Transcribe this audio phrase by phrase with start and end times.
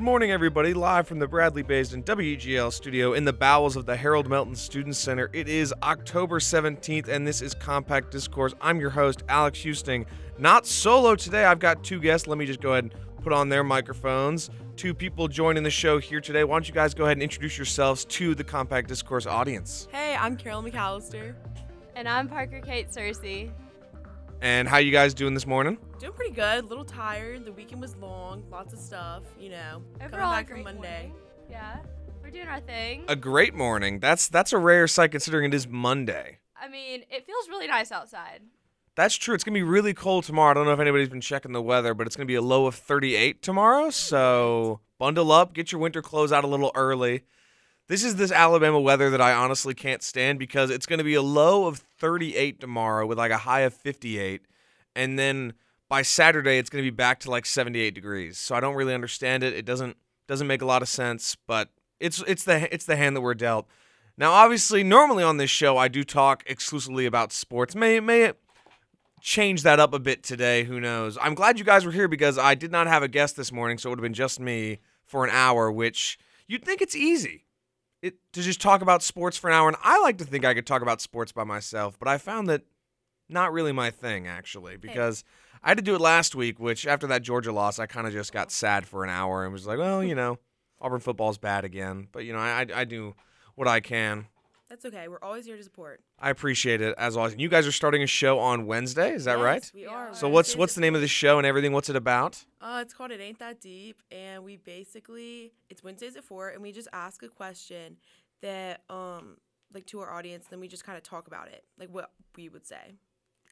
[0.00, 0.72] Good morning, everybody.
[0.72, 4.96] Live from the Bradley Based WGL studio in the bowels of the Harold Melton Student
[4.96, 5.28] Center.
[5.34, 8.54] It is October 17th, and this is Compact Discourse.
[8.62, 10.06] I'm your host, Alex Houston.
[10.38, 11.44] Not solo today.
[11.44, 12.26] I've got two guests.
[12.26, 14.48] Let me just go ahead and put on their microphones.
[14.74, 16.44] Two people joining the show here today.
[16.44, 19.86] Why don't you guys go ahead and introduce yourselves to the Compact Discourse audience?
[19.92, 21.34] Hey, I'm Carol McAllister.
[21.94, 23.50] And I'm Parker Kate Cersei.
[24.42, 25.76] And how you guys doing this morning?
[25.98, 26.64] Doing pretty good.
[26.64, 27.44] A little tired.
[27.44, 28.44] The weekend was long.
[28.50, 29.24] Lots of stuff.
[29.38, 29.82] You know.
[30.02, 31.08] Overall, coming back from Monday.
[31.08, 31.12] morning.
[31.50, 31.76] Yeah,
[32.22, 33.04] we're doing our thing.
[33.08, 34.00] A great morning.
[34.00, 36.38] That's that's a rare sight considering it is Monday.
[36.56, 38.40] I mean, it feels really nice outside.
[38.94, 39.34] That's true.
[39.34, 40.52] It's gonna be really cold tomorrow.
[40.52, 42.66] I don't know if anybody's been checking the weather, but it's gonna be a low
[42.66, 43.90] of 38 tomorrow.
[43.90, 47.24] So bundle up, get your winter clothes out a little early.
[47.90, 51.22] This is this Alabama weather that I honestly can't stand because it's gonna be a
[51.22, 54.42] low of 38 tomorrow with like a high of 58,
[54.94, 55.54] and then
[55.88, 58.38] by Saturday it's gonna be back to like 78 degrees.
[58.38, 59.54] So I don't really understand it.
[59.54, 59.96] It doesn't
[60.28, 63.34] doesn't make a lot of sense, but it's it's the it's the hand that we're
[63.34, 63.66] dealt.
[64.16, 67.74] Now, obviously, normally on this show I do talk exclusively about sports.
[67.74, 68.38] May may it
[69.20, 70.62] change that up a bit today.
[70.62, 71.18] Who knows?
[71.20, 73.78] I'm glad you guys were here because I did not have a guest this morning,
[73.78, 77.46] so it would have been just me for an hour, which you'd think it's easy
[78.02, 79.68] it, to just talk about sports for an hour.
[79.68, 82.48] And I like to think I could talk about sports by myself, but I found
[82.48, 82.62] that
[83.28, 85.24] not really my thing, actually, because
[85.62, 88.12] I had to do it last week, which after that Georgia loss, I kind of
[88.12, 90.38] just got sad for an hour and was like, well, you know,
[90.80, 92.08] Auburn football's bad again.
[92.10, 93.14] But, you know, I, I do
[93.54, 94.26] what I can.
[94.70, 95.08] That's okay.
[95.08, 96.00] We're always here to support.
[96.20, 97.34] I appreciate it as always.
[97.36, 99.70] You guys are starting a show on Wednesday, is that Yes, right?
[99.74, 100.14] We are.
[100.14, 101.72] So what's Wednesdays what's at the name of the show and everything?
[101.72, 102.44] What's it about?
[102.60, 106.62] Uh, it's called It Ain't That Deep, and we basically it's Wednesdays at four, and
[106.62, 107.96] we just ask a question
[108.42, 109.38] that um
[109.74, 112.48] like to our audience, then we just kind of talk about it, like what we
[112.48, 112.94] would say.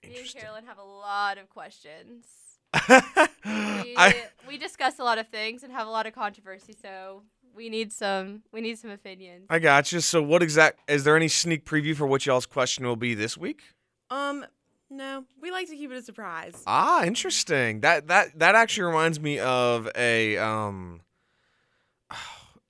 [0.04, 2.26] Me and Carolyn have a lot of questions.
[3.44, 7.22] We, I, we discuss a lot of things and have a lot of controversy, so
[7.54, 9.47] we need some we need some opinions.
[9.50, 10.00] I got you.
[10.00, 13.36] So what exact is there any sneak preview for what y'all's question will be this
[13.36, 13.62] week?
[14.10, 14.44] Um,
[14.91, 16.62] no, we like to keep it a surprise.
[16.66, 17.81] Ah, interesting.
[17.81, 21.03] That that that actually reminds me of a um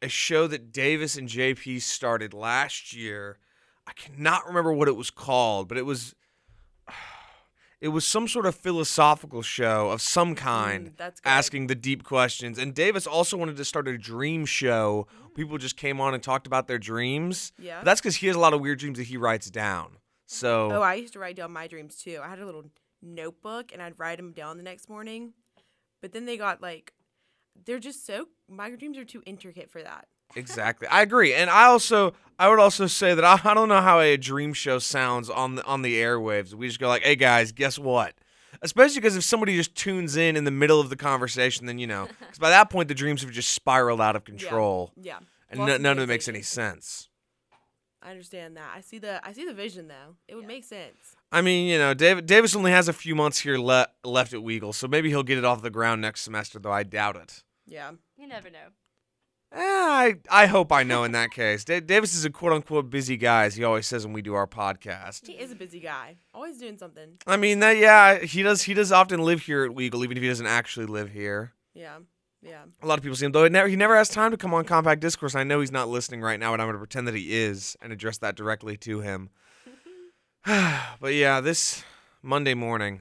[0.03, 3.39] a show that Davis and JP started last year.
[3.87, 6.15] I cannot remember what it was called, but it was
[7.81, 12.59] it was some sort of philosophical show of some kind Mm, asking the deep questions.
[12.59, 15.07] And Davis also wanted to start a dream show.
[15.35, 17.53] People just came on and talked about their dreams.
[17.59, 17.79] Yeah.
[17.79, 19.99] But that's because he has a lot of weird dreams that he writes down.
[20.27, 22.21] So Oh, I used to write down my dreams too.
[22.23, 22.65] I had a little
[23.01, 25.35] notebook and I'd write them down the next morning.
[26.03, 26.93] But then they got like,
[27.65, 30.07] they're just so, my dreams are too intricate for that.
[30.37, 31.35] Exactly, I agree.
[31.35, 34.53] And I also, I would also say that I, I don't know how a dream
[34.53, 36.55] show sounds on the on the airwaves.
[36.55, 38.15] We just go like, "Hey guys, guess what?"
[38.63, 41.87] Especially because if somebody just tunes in in the middle of the conversation, then you
[41.87, 45.19] know, because by that point the dreams have just spiraled out of control, Yeah.
[45.51, 47.09] and Lost no, none of it makes any sense.
[48.03, 48.71] I understand that.
[48.75, 50.15] I see the, I see the vision though.
[50.29, 50.49] It would Yeah.
[50.49, 50.97] make sense.
[51.33, 54.41] I mean, you know, David Davis only has a few months here le- left at
[54.41, 56.59] Weagle, so maybe he'll get it off the ground next semester.
[56.59, 57.43] Though I doubt it.
[57.67, 57.91] Yeah.
[58.17, 58.69] You never know.
[59.51, 61.65] Eh, I I hope I know in that case.
[61.65, 64.35] Da- Davis is a quote unquote busy guy, as he always says when we do
[64.35, 65.27] our podcast.
[65.27, 66.17] He is a busy guy.
[66.35, 67.17] Always doing something.
[67.27, 70.23] I mean, that yeah, he does he does often live here at Weagle, even if
[70.23, 71.55] he doesn't actually live here.
[71.75, 71.99] Yeah.
[72.43, 72.65] Yeah.
[72.83, 73.45] A lot of people see him though.
[73.45, 75.35] It never, he never has time to come on Compact Discourse.
[75.35, 77.77] I know he's not listening right now, and I'm going to pretend that he is
[77.81, 79.31] and address that directly to him.
[80.45, 81.83] but yeah, this
[82.23, 83.01] Monday morning.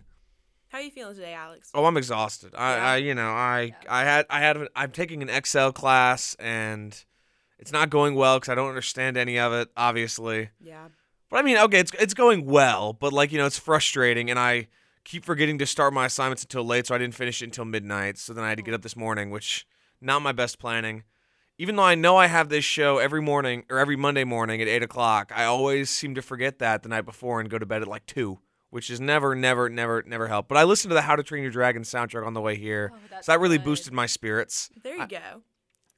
[0.78, 1.72] How are you feeling today, Alex?
[1.74, 2.54] Oh, I'm exhausted.
[2.56, 2.86] I, Yeah?
[2.86, 3.74] I you know, I, Yeah.
[3.90, 7.04] I had, I had, I'm taking an Excel class, and
[7.58, 10.52] it's not going well because I don't understand any of it, obviously.
[10.62, 10.90] Yeah.
[11.32, 14.38] But I mean, okay, it's it's going well, but like you know, it's frustrating, and
[14.38, 14.68] I
[15.04, 18.20] keep forgetting to start my assignments until late, so I didn't finish it until midnight.
[18.20, 18.84] So then I had to get up oh.
[18.84, 19.66] this morning, which
[20.00, 21.06] not my best planning.
[21.58, 24.68] Even though I know I have this show every morning or every Monday morning at
[24.68, 27.82] eight o'clock, I always seem to forget that the night before and go to bed
[27.82, 28.38] at like two,
[28.70, 30.50] which is never, never, never, never helped.
[30.50, 32.92] But I listened to the How to Train Your Dragon soundtrack on the way here,
[32.94, 33.66] Oh, so that really good.
[33.66, 34.70] boosted my spirits.
[34.84, 35.42] There you I- go.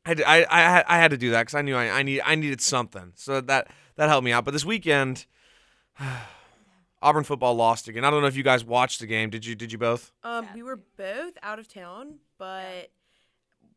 [0.05, 2.03] I, had- I, I, had- I had to do that because I knew I, I
[2.03, 3.11] need I needed something.
[3.15, 4.45] So that that helped me out.
[4.45, 5.25] But this weekend,
[7.01, 8.03] Auburn football lost again.
[8.05, 9.29] I don't know if you guys watched the game.
[9.29, 9.55] Did you?
[9.55, 10.11] Did you both?
[10.23, 10.53] Um, Yeah.
[10.55, 12.91] we were both out of town, but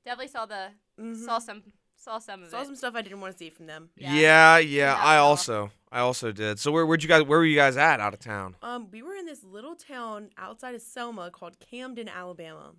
[0.05, 0.69] Definitely saw the
[1.01, 1.63] mhm, saw some
[2.03, 2.67] saw some of saw it.
[2.67, 3.91] some stuff I didn't want to see from them.
[3.97, 4.13] Yeah.
[4.15, 4.59] Yeah, yeah.
[4.59, 5.27] Yeah, I well.
[5.27, 6.59] also I also did.
[6.59, 7.23] So where where'd you guys?
[7.23, 8.57] Where were you guys at out of town?
[8.63, 12.73] Um, we were in this little town outside of Selma called Camden, Alabama,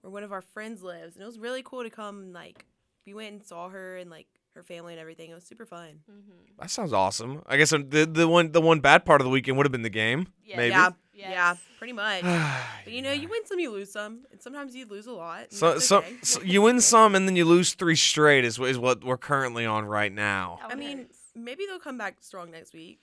[0.00, 2.20] where one of our friends lives, and it was really cool to come.
[2.22, 2.64] and, Like,
[3.06, 5.30] we went and saw her and like her family and everything.
[5.30, 6.00] It was super fun.
[6.10, 6.60] Mm-hmm.
[6.60, 7.42] That sounds awesome.
[7.46, 9.72] I guess um, the the one the one bad part of the weekend would have
[9.72, 10.28] been the game.
[10.44, 10.56] Yeah.
[10.56, 10.70] Maybe.
[10.70, 11.30] Yeah, Yes.
[11.32, 12.22] yeah, pretty much.
[12.84, 15.52] But you know, you win some, you lose some, and sometimes you lose a lot.
[15.52, 18.78] So, that's so, so you win some and then you lose three straight is, is
[18.78, 20.58] what we're currently on right now.
[20.62, 23.00] That I mean, maybe they'll come back strong next week.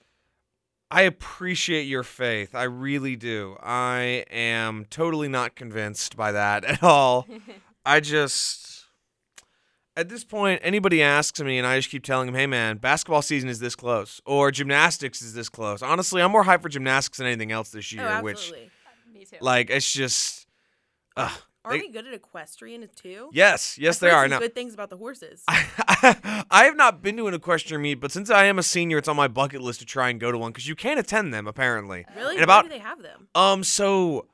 [0.89, 2.55] I appreciate your faith.
[2.55, 3.57] I really do.
[3.61, 7.27] I am totally not convinced by that at all.
[7.85, 8.76] I just
[9.97, 13.21] at this point anybody asks me and I just keep telling them, "Hey man, basketball
[13.21, 17.17] season is this close or gymnastics is this close." Honestly, I'm more hyped for gymnastics
[17.17, 18.71] than anything else this year, oh, which absolutely.
[19.13, 19.37] Me too.
[19.41, 20.47] like it's just
[21.17, 21.29] uh,
[21.65, 23.29] Aren't they- we good at equestrian too?
[23.33, 24.27] yes, yes they are.
[24.27, 25.43] Now, good things about the horses.
[25.47, 28.99] I, I have not been to an equestrian meet, but since I am a senior,
[28.99, 31.33] it's on my bucket list to try and go to one because you can't attend
[31.33, 32.05] them apparently.
[32.15, 32.29] really?
[32.29, 33.27] and Where about- do they have them?
[33.35, 34.27] Um, so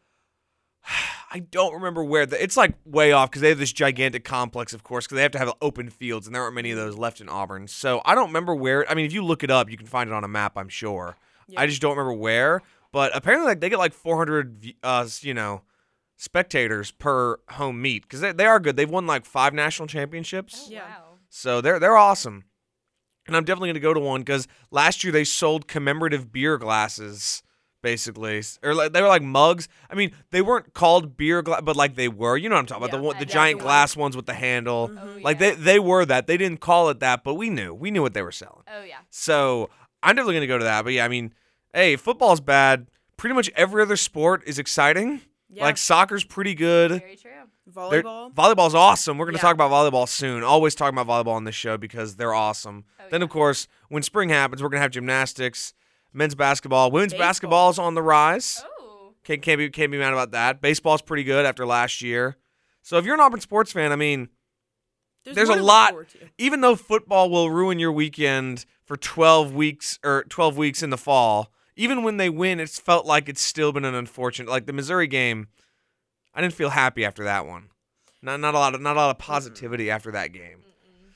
[1.32, 4.74] I don't remember where the, it's like way off because they have this gigantic complex,
[4.74, 6.96] of course, because they have to have open fields, and there aren't many of those
[6.98, 7.68] left in Auburn.
[7.68, 8.90] So I don't remember where.
[8.90, 10.70] I mean, if you look it up, you can find it on a map, I'm
[10.70, 11.16] sure.
[11.48, 11.62] Yeah.
[11.62, 12.62] I just don't remember where.
[12.92, 15.64] But apparently, like they get like 400, uh, you know,
[16.16, 18.76] spectators per home meet because they, they are good.
[18.76, 20.66] They've won like five national championships.
[20.68, 20.82] oh, Yeah.
[20.88, 21.04] wow.
[21.30, 22.44] So they're they're awesome.
[23.26, 26.58] And I'm definitely going to go to one because last year they sold commemorative beer
[26.58, 27.42] glasses,
[27.84, 29.68] basically, or like, they were like mugs.
[29.92, 32.36] I mean, they weren't called beer glass, but like they were.
[32.36, 32.96] You know what I'm talking about?
[32.96, 34.90] Yeah, The one, the yeah, giant the glass ones with the handle.
[34.90, 35.00] Mhm.
[35.00, 35.52] Oh, Like yeah.
[35.52, 36.26] they they were that.
[36.26, 37.72] They didn't call it that, but we knew.
[37.76, 38.64] We knew what they were selling.
[38.76, 38.98] Oh yeah.
[39.12, 39.70] So
[40.02, 40.84] I'm definitely going to go to that.
[40.84, 41.34] But yeah, I mean,
[41.74, 42.88] hey, football's bad.
[43.18, 45.22] Pretty much every other sport is exciting.
[45.50, 45.64] Yeah.
[45.66, 46.90] Like soccer's pretty good.
[46.92, 47.30] Very true.
[47.90, 48.34] They're- volleyball.
[48.34, 49.18] Volleyball's awesome.
[49.18, 49.54] We're going to Yeah.
[49.54, 50.44] talk about volleyball soon.
[50.44, 52.84] Always talking about volleyball on this show because they're awesome.
[53.00, 53.26] Oh, Then, yeah.
[53.26, 55.74] of course, when spring happens, we're going to have gymnastics,
[56.14, 57.28] men's basketball, women's Baseball.
[57.28, 58.64] basketball is on the rise.
[58.80, 59.14] Oh.
[59.24, 60.62] Can't, can't, be, can't be mad about that.
[60.62, 62.38] Baseball's pretty good after last year.
[62.82, 64.30] So if you're an Auburn sports fan, I mean,
[65.26, 65.96] there's more a lot-
[66.38, 70.98] even though football will ruin your weekend for 12 weeks or 12 weeks in the
[70.98, 74.50] fall, even when they win, it's felt like it's still been an unfortunate.
[74.50, 75.48] Like the Missouri game,
[76.36, 77.70] I didn't feel happy after that one.
[78.22, 80.60] Not not a lot of not a lot of positivity after that game.
[80.60, 81.12] Mm-mm.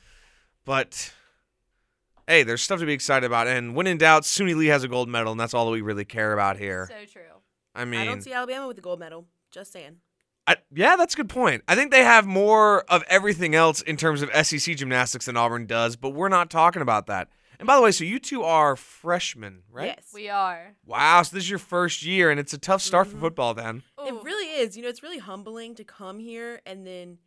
[0.66, 1.14] But
[2.28, 3.48] hey, there's stuff to be excited about.
[3.48, 5.82] And when in doubt, Suni Lee has a gold medal, and that's all that we
[5.82, 6.88] really care about here.
[6.90, 7.22] So true.
[7.74, 9.26] I mean, I don't see Alabama with a gold medal.
[9.52, 9.98] Just saying.
[10.46, 11.64] I, yeah, that's a good point.
[11.68, 15.66] I think they have more of everything else in terms of SEC gymnastics than Auburn
[15.66, 17.28] does, but we're not talking about that.
[17.60, 19.88] And by the way, so you two are freshmen, right?
[19.98, 20.12] Yes.
[20.14, 20.76] We are.
[20.86, 23.22] Wow, so this is your first year, and it's a tough start for Mhm.
[23.22, 23.84] football then.
[24.00, 24.78] It really is.
[24.78, 27.18] You know, it's really humbling to come here and then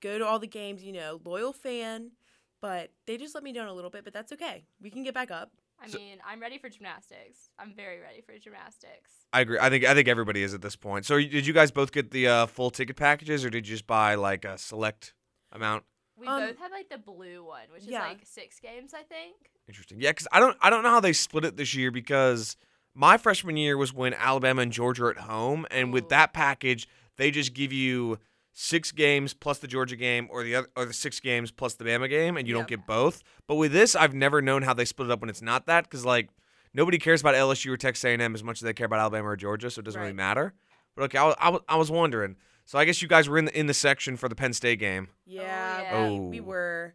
[0.00, 0.82] go to all the games.
[0.82, 2.12] You know, loyal fan,
[2.60, 4.04] but they just let me down a little bit.
[4.04, 4.64] But that's okay.
[4.80, 5.50] We can get back up.
[5.82, 7.48] I So- mean, I'm ready for gymnastics.
[7.58, 9.10] I'm very ready for gymnastics.
[9.32, 9.58] I agree.
[9.58, 11.06] I think I think everybody is at this point.
[11.06, 13.86] So did you guys both get the uh, full ticket packages, or did you just
[13.86, 15.14] buy like a select
[15.52, 15.84] amount?
[16.16, 18.02] We Um, both have like the blue one, which yeah.
[18.04, 19.36] is like six games, I think.
[19.68, 19.98] Interesting.
[20.00, 22.56] Yeah, because I don't I don't know how they split it this year because
[22.94, 26.86] my freshman year was when Alabama and Georgia are at home, and with that package,
[27.16, 28.18] they just give you
[28.52, 31.84] six games plus the Georgia game, or the other, or the six games plus the
[31.84, 33.22] Bama game, and you don't get both.
[33.46, 35.84] But with this, I've never known how they split it up when it's not that,
[35.84, 36.28] because like
[36.74, 39.36] nobody cares about LSU or Texas A&M as much as they care about Alabama or
[39.36, 40.54] Georgia, so it doesn't really matter.
[40.96, 42.36] But okay, I, was- I, was- I was wondering.
[42.66, 44.78] So I guess you guys were in the in the section for the Penn State
[44.78, 45.08] game.
[45.26, 46.08] Yeah, yeah.
[46.10, 46.44] We, we Oh.
[46.44, 46.94] were.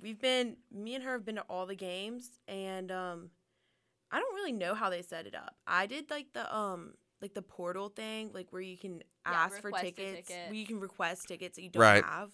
[0.00, 0.56] We've been.
[0.72, 3.30] Me and her have been to all the games, and um,
[4.10, 5.54] I don't really know how they set it up.
[5.68, 9.60] I did like the um, like the portal thing, like where you can Yeah, ask
[9.60, 10.48] for tickets, ticket.
[10.48, 12.04] where you can request tickets that you don't Right.
[12.04, 12.30] have,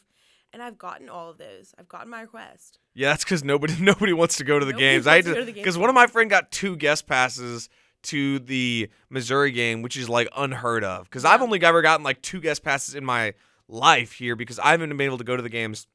[0.52, 1.74] and I've gotten all of those.
[1.78, 2.78] I've gotten my request.
[2.94, 5.06] Yeah, that's because nobody nobody wants to go to the Nobody games.
[5.06, 6.76] I wants hate to go to the games because one of my friend got two
[6.76, 7.68] guest passes
[8.02, 11.04] to the Missouri game, which is like unheard of.
[11.04, 13.34] Because I've only ever gotten like two guest passes in my
[13.68, 15.86] life here because I haven't been able to go to the games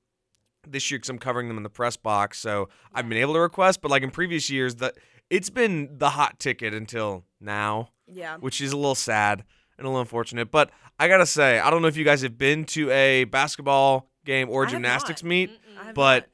[0.67, 2.39] this year because I'm covering them in the press box.
[2.39, 4.95] So I've been able to request, but like in previous years, that
[5.29, 8.37] it's been the hot ticket until now Yeah.
[8.37, 9.43] which is a little sad
[9.77, 10.51] and a little unfortunate.
[10.51, 14.09] But I gotta say, I don't know if you guys have been to a basketball
[14.25, 15.29] game or gymnastics not.
[15.29, 15.51] meet.
[15.93, 16.29] But- not.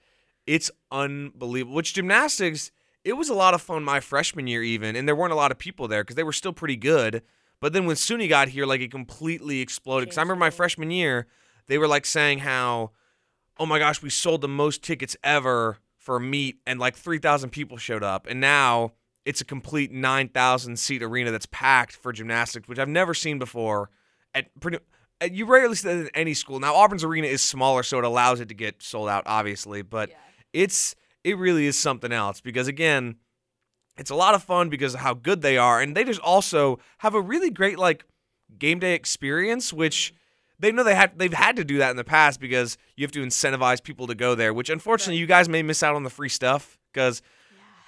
[0.48, 1.76] It's unbelievable.
[1.76, 2.72] Which gymnastics,
[3.04, 5.52] it was a lot of fun my freshman year even, and there weren't a lot
[5.52, 7.22] of people there because they were still pretty good.
[7.60, 10.08] But then when Suni got here, like it completely exploded.
[10.08, 11.28] Because I remember my freshman year,
[11.68, 12.92] they were like saying how,
[13.60, 17.52] oh my gosh, we sold the most tickets ever for a meet, and like 3,000
[17.52, 18.26] people showed up.
[18.28, 18.94] And now
[19.26, 23.90] it's a complete 9,000 seat arena that's packed for gymnastics, which I've never seen before.
[24.34, 24.80] At pretty,
[25.30, 26.60] you rarely see that at any school.
[26.60, 29.82] Now Auburn's arena is smaller, so it allows it to get sold out, obviously.
[29.82, 30.16] But yeah.
[30.54, 33.18] it's it really is something else because again,
[33.98, 36.80] it's a lot of fun because of how good they are, and they just also
[37.00, 38.06] have a really great like
[38.58, 40.56] game day experience, which mm-hmm.
[40.60, 43.12] they know they had they've had to do that in the past because you have
[43.12, 44.54] to incentivize people to go there.
[44.54, 45.22] Which unfortunately, Right.
[45.22, 47.22] you guys may miss out on the free stuff because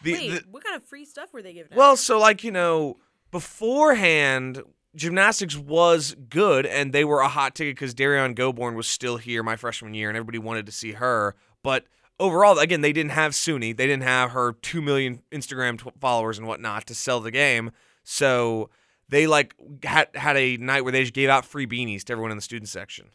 [0.04, 1.72] the, Wait, the what kind of free stuff were they giving?
[1.74, 1.78] out?
[1.78, 2.98] well, so like you know,
[3.32, 4.62] beforehand,
[4.96, 9.44] gymnastics was good, and they were a hot ticket because Derrian Gobourne was still here
[9.44, 11.36] my freshman year, and everybody wanted to see her.
[11.64, 11.86] But
[12.20, 16.38] overall, again, they didn't have Suni, they didn't have her two million Instagram t- followers
[16.38, 17.72] and whatnot to sell the game,
[18.04, 18.70] so
[19.10, 22.32] they like had had a night where they just gave out free beanies to everyone
[22.32, 23.08] in the student section.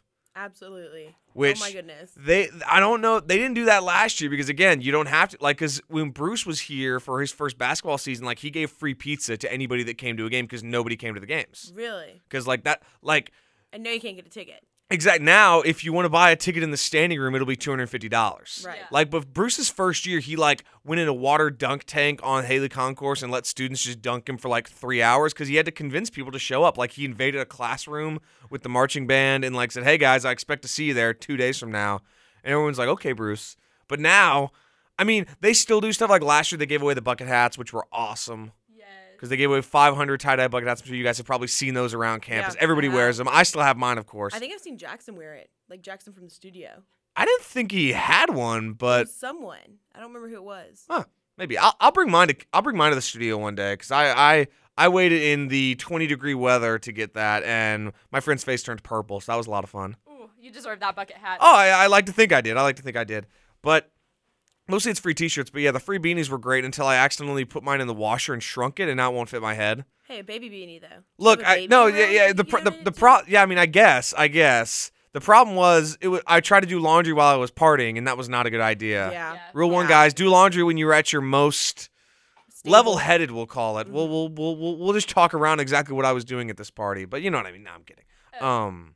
[0.43, 1.15] Absolutely.
[1.33, 2.11] Which oh my goodness.
[2.17, 5.29] they I don't know they didn't do that last year because again you don't have
[5.29, 8.71] to like because when Bruce was here for his first basketball season like he gave
[8.71, 11.71] free pizza to anybody that came to a game because nobody came to the games
[11.75, 12.21] Really?
[12.27, 13.31] because like that like
[13.71, 14.63] I know you can't get a ticket.
[14.91, 17.55] Exact now if you want to buy a ticket in the standing room it'll be
[17.55, 18.77] two hundred fifty dollars Right.
[18.79, 18.85] Yeah.
[18.91, 22.69] like but Bruce's first year he like went in a water dunk tank on Haley
[22.69, 25.71] Concourse and let students just dunk him for like three hours because he had to
[25.71, 28.19] convince people to show up like he invaded a classroom
[28.49, 31.13] with the marching band and like said hey guys I expect to see you there
[31.13, 32.01] two days from now
[32.43, 33.55] and everyone's like okay Bruce
[33.87, 34.51] but now
[34.97, 37.57] I mean they still do stuff like last year they gave away the bucket hats
[37.57, 38.53] which were awesome.
[39.19, 41.73] Because they gave away 500 tie-dye bucket hats I'm sure you guys have probably seen
[41.73, 42.61] those around campus Yeah.
[42.63, 42.93] everybody Yeah.
[42.95, 45.49] wears them I still have mine of course I think I've seen Jackson wear it,
[45.69, 46.83] like Jackson from the studio.
[47.15, 49.79] I didn't think he had one but someone.
[49.93, 50.85] I don't remember who it was.
[50.89, 51.03] Huh.
[51.37, 53.91] Maybe I'll, I'll bring mine to I'll bring mine to the studio one day because
[53.91, 54.47] I, I
[54.77, 58.83] I waited in the 20 degree weather to get that and my friend's face turned
[58.83, 59.97] purple so that was a lot of fun.
[60.09, 61.39] Ooh, you deserve that bucket hat.
[61.41, 62.55] Oh, I, I like to think I did.
[62.57, 63.25] I like to think I did,
[63.61, 63.91] but
[64.69, 65.49] mostly it's free T-shirts.
[65.49, 68.33] But yeah, the free beanies were great until I accidentally put mine in the washer
[68.33, 69.85] and shrunk it, and now it won't fit my head.
[70.03, 71.03] Hey, a baby beanie though.
[71.17, 72.33] Look, You have a I baby no, yeah, yeah.
[72.33, 73.43] The can pro, the, the pro, yeah.
[73.43, 76.79] I mean, I guess, I guess the problem was it was I tried to do
[76.79, 79.11] laundry while I was partying, and that was not a good idea.
[79.11, 79.33] Yeah.
[79.33, 79.39] Yeah.
[79.53, 79.89] Rule one, Yeah.
[79.89, 81.89] guys, do laundry when you're at your most
[82.49, 82.71] Stable.
[82.73, 83.31] level-headed.
[83.31, 83.87] We'll call it.
[83.87, 86.71] We'll, we'll we'll we'll we'll just talk around exactly what I was doing at this
[86.71, 87.63] party, but you know what I mean.
[87.63, 88.03] No, I'm kidding.
[88.41, 88.95] Um,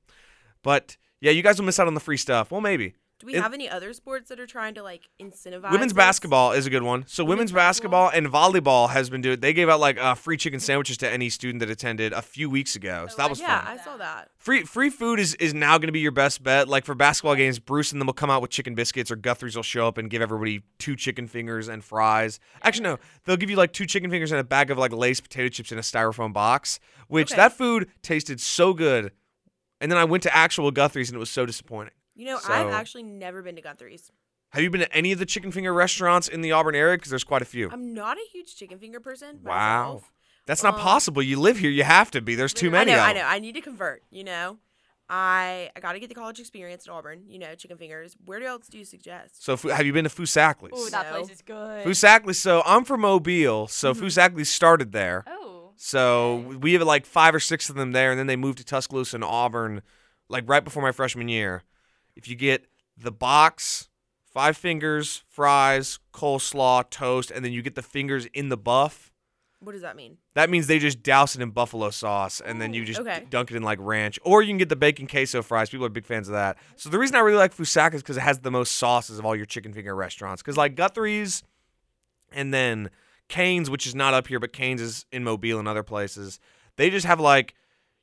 [0.64, 2.52] but yeah, you guys will miss out on the free stuff.
[2.52, 2.96] Well, maybe.
[3.24, 5.98] Do we it- have any other sports that are trying to like incentivize Women's this?
[5.98, 7.06] basketball is a good one.
[7.08, 9.40] So women's, Women's basketball and volleyball has been doing.
[9.40, 12.50] They gave out like uh, free chicken sandwiches to any student that attended a few
[12.50, 13.08] weeks ago.
[13.08, 13.80] So Oh, that was Yeah, fun.
[13.80, 14.30] I saw that.
[14.38, 16.68] Free free food is, is now going to be your best bet.
[16.68, 19.56] Like for basketball games, Bruce and them will come out with chicken biscuits, or Guthrie's
[19.56, 22.40] will show up and give everybody two chicken fingers and fries.
[22.62, 25.22] Actually, no, they'll give you like two chicken fingers and a bag of like Lay's
[25.22, 26.80] potato chips in a styrofoam box.
[27.08, 27.38] Which Okay.
[27.42, 29.12] that food tasted so good,
[29.80, 31.94] and then I went to actual Guthrie's and it was so disappointing.
[32.16, 34.12] You know, I've actually never been to Guthrie's.
[34.52, 36.96] Have you been to any of the chicken finger restaurants in the Auburn area?
[36.96, 37.70] Because there's quite a few.
[37.72, 39.40] I'm not a huge chicken finger person.
[39.44, 39.84] Wow.
[39.86, 40.12] myself.
[40.46, 41.22] That's not Um, possible.
[41.24, 41.72] You live here.
[41.72, 42.36] You have to be.
[42.36, 42.92] There's too many.
[42.92, 42.98] I many.
[42.98, 43.36] know, of I know.
[43.38, 44.04] I need to convert.
[44.12, 44.60] You know,
[45.10, 47.24] I I got to get the college experience at Auburn.
[47.28, 48.16] You know, chicken fingers.
[48.26, 49.44] Where else do you suggest?
[49.44, 50.78] So, Fu- have you been to Foosackly's?
[50.80, 51.18] Ooh, that No.
[51.20, 51.86] place is good.
[51.86, 52.38] Foosackly's.
[52.40, 53.68] So, I'm from Mobile.
[53.68, 54.04] So, Mm-hmm.
[54.06, 55.24] Foosackly's started there.
[55.28, 55.72] oh.
[55.76, 58.64] So, we have like five or six of them there, and then they moved to
[58.66, 59.82] Tuscaloosa and Auburn,
[60.30, 61.64] like right before my freshman year.
[62.16, 62.66] If you get
[62.98, 63.90] the box,
[64.34, 69.12] five fingers, fries, coleslaw, toast, and then you get the fingers in the buff.
[69.60, 70.18] What does that mean?
[70.34, 73.26] That means they just douse it in buffalo sauce and then you just okay.
[73.30, 74.20] dunk it in like ranch.
[74.24, 75.70] Or you can get the bacon queso fries.
[75.70, 76.58] People are big fans of that.
[76.76, 79.26] So the reason I really like Fusaka is because it has the most sauces of
[79.26, 80.42] all your chicken finger restaurants.
[80.42, 81.44] Because like Guthrie's
[82.34, 82.90] and then
[83.30, 86.40] Cane's, which is not up here, but Cane's is in Mobile and other places,
[86.76, 87.54] they just have like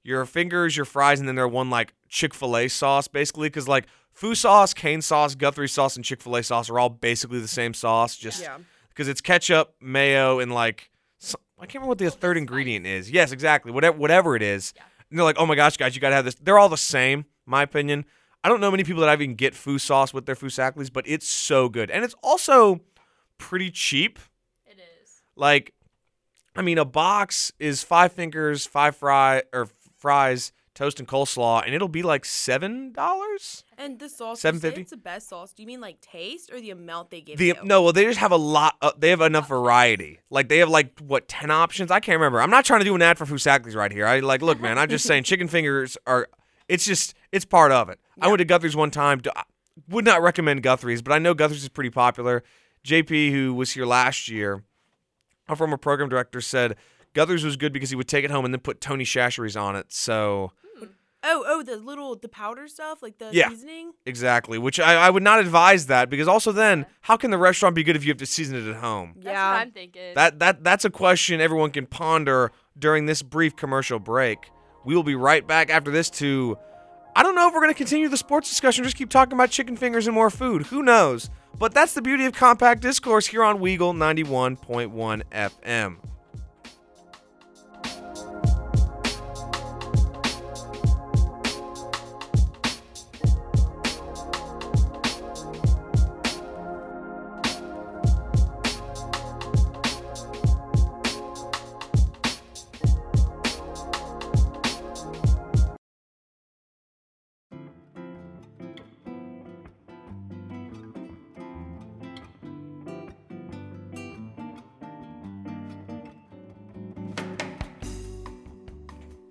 [0.03, 3.49] your fingers, your fries, and then they're one like Chick fil A sauce basically.
[3.49, 3.87] Because like
[4.21, 7.49] Foo sauce, Cane sauce, Guthrie sauce, and Chick fil A sauce are all basically the
[7.49, 8.19] same sauce.
[8.19, 8.59] Just Yeah.
[8.91, 10.91] because it's ketchup, mayo, and like
[11.59, 13.11] I can't remember what the third ingredient is.
[13.11, 13.73] Yes, exactly.
[13.73, 14.75] Whatever whatever it is.
[14.77, 14.83] Yeah.
[15.09, 16.35] And they're like, oh my gosh, guys, you gotta have this.
[16.35, 18.05] They're all the same, my opinion.
[18.45, 21.09] I don't know many people that I even get foo sauce with their Foosackly's, but
[21.09, 22.81] it's so good, and it's also
[23.39, 24.19] pretty cheap.
[24.67, 25.23] It is.
[25.35, 25.73] Like,
[26.55, 31.75] I mean, a box is five fingers, five fry or fries, toast, and coleslaw, and
[31.75, 33.65] it'll be like seven dollars.
[33.77, 34.41] And the sauce.
[34.41, 34.79] say $7.50?
[34.79, 35.53] It's the best sauce.
[35.53, 37.55] Do you mean like taste or the amount they give The you?
[37.63, 38.77] no, well, they just have a lot.
[38.81, 40.21] Uh, they have enough variety.
[40.31, 41.91] Like they have like what ten options?
[41.91, 42.41] I can't remember.
[42.41, 44.07] I'm not trying to do an ad for Foosackly's right here.
[44.07, 44.79] I like, look, man.
[44.79, 46.29] I'm just saying, chicken fingers are.
[46.69, 47.99] It's just it's part of it.
[48.21, 49.21] I went to Guthrie's one time.
[49.37, 49.43] I
[49.89, 52.43] Would not recommend Guthrie's, but I know Guthrie's is pretty popular.
[52.87, 54.63] JP, who was here last year,
[55.49, 56.77] our former program director, said
[57.13, 59.75] Guthrie's was good because he would take it home and then put Tony Chachere's on
[59.77, 59.93] it.
[59.93, 60.53] So
[61.23, 63.49] Oh, oh, the little the powder stuff, like the Yeah.
[63.51, 63.93] seasoning.
[64.07, 67.75] exactly, which I, I would not advise that because also then how can the restaurant
[67.75, 69.13] be good if you have to season it at home?
[69.17, 69.53] That's yeah.
[69.53, 70.15] what I'm thinking.
[70.15, 74.39] That that that's a question everyone can ponder during this brief commercial break.
[74.85, 76.57] We will be right back after this to
[77.15, 79.51] I don't know if we're going to continue the sports discussion just keep talking about
[79.51, 80.67] chicken fingers and more food.
[80.69, 81.29] Who knows?
[81.59, 85.97] But that's the beauty of compact discourse here on Weagle 91.1 FM.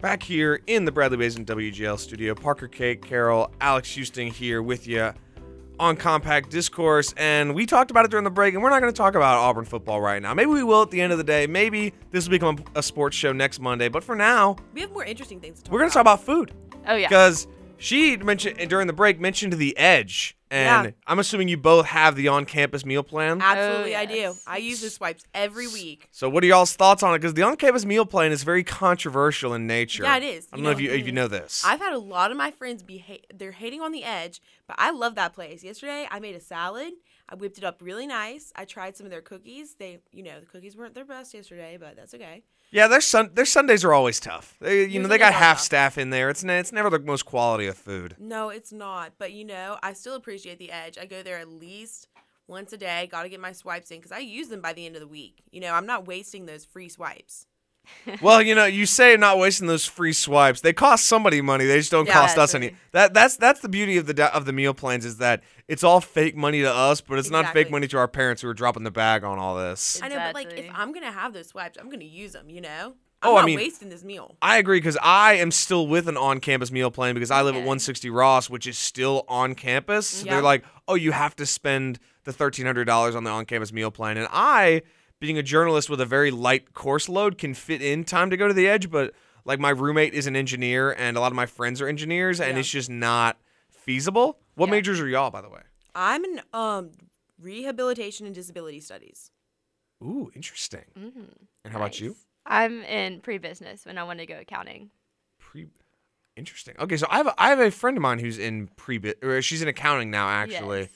[0.10, 4.88] Back here in the Bradley Basin WGL studio, Parker Kate, Carol, Alex Houston here with
[4.88, 5.13] you
[5.80, 7.13] on Compact Discourse.
[7.16, 9.38] And we talked about it during the break, and we're not going to talk about
[9.38, 10.34] Auburn football right now.
[10.34, 11.46] Maybe we will at the end of the day.
[11.46, 13.88] Maybe this will become a sports show next Monday.
[13.88, 16.24] But for now, We have more interesting things to talk we're going to talk about
[16.24, 16.56] food.
[16.88, 17.08] Oh yeah.
[17.08, 17.46] Because
[17.80, 20.92] she mentioned during the break mentioned the edge, and Yeah.
[21.08, 23.42] I'm assuming you both have the on-campus meal plan.
[23.42, 24.14] Absolutely, I do.
[24.16, 24.44] yes.
[24.48, 26.08] I use the swipes every week.
[26.12, 27.20] So, what are y'all's thoughts on it?
[27.20, 30.04] Because the on-campus meal plan is very controversial in nature.
[30.04, 30.48] Yeah, it is.
[30.52, 31.64] I don't You know if you if you know this.
[31.66, 34.76] I've had a lot of my friends be ha- they're hating on the edge, but
[34.80, 35.64] I love that place.
[35.64, 36.94] Yesterday, I made a salad.
[37.32, 38.52] I whipped it up really nice.
[38.56, 39.76] I tried some of their cookies.
[39.76, 42.42] They, you know, the cookies weren't their best yesterday, but that's okay.
[42.72, 44.56] Yeah, their sun their Sundays are always tough.
[44.60, 45.66] They, you Your know, they got half tough.
[45.66, 46.30] staff in there.
[46.30, 48.16] It's ne- it's never the most quality of food.
[48.20, 49.14] No, it's not.
[49.18, 50.98] But you know, I still appreciate the edge.
[50.98, 52.08] I go there at least
[52.48, 53.08] once a day.
[53.12, 55.08] Got to get my swipes in because I use them by the end of the
[55.08, 55.44] week.
[55.52, 57.48] You know, I'm not wasting those free swipes.
[58.22, 60.62] well, you know, you say not wasting those free swipes.
[60.62, 61.66] They cost somebody money.
[61.66, 62.76] They just don't Yeah, cost that's us any.
[62.92, 66.02] That that's that's the beauty of the of the meal plans is that it's all
[66.02, 68.84] fake money to us, but it's not fake money to our parents who are dropping
[68.84, 70.00] the bag on all this.
[70.04, 72.50] I know, but like if I'm gonna have those swipes, I'm gonna use them.
[72.50, 74.38] You know, Oh, I'm I not mean- wasting this meal.
[74.42, 77.60] I agree because I am still with an on-campus meal plan because I live at
[77.60, 80.24] 160 Ross, which is still on campus.
[80.24, 80.34] Yeah.
[80.36, 84.28] They're like, oh, you have to spend the $1,300 on the on-campus meal plan, and
[84.32, 84.84] I,
[85.20, 88.48] being a journalist with a very light course load, can fit in time to go
[88.48, 88.89] to the edge.
[88.89, 89.13] But
[89.46, 92.54] like my roommate is an engineer, and a lot of my friends are engineers, and
[92.54, 92.60] Yeah.
[92.60, 93.38] it's just not
[93.70, 94.39] feasible.
[94.56, 94.72] What Yeah.
[94.72, 95.62] majors are y'all, by the way?
[95.96, 96.91] I'm in um
[97.41, 99.32] rehabilitation and disability studies.
[100.04, 100.86] Ooh, interesting.
[100.98, 101.24] Mm-hmm.
[101.63, 102.15] And how about you?
[102.46, 104.91] I'm in pre-business when I want to go accounting.
[105.39, 105.67] Pre.
[106.36, 106.76] Interesting.
[106.80, 109.41] Okay, so I have a, I have a friend of mine who's in pre or
[109.41, 110.30] she's in accounting now.
[110.30, 110.89] Actually, Yes.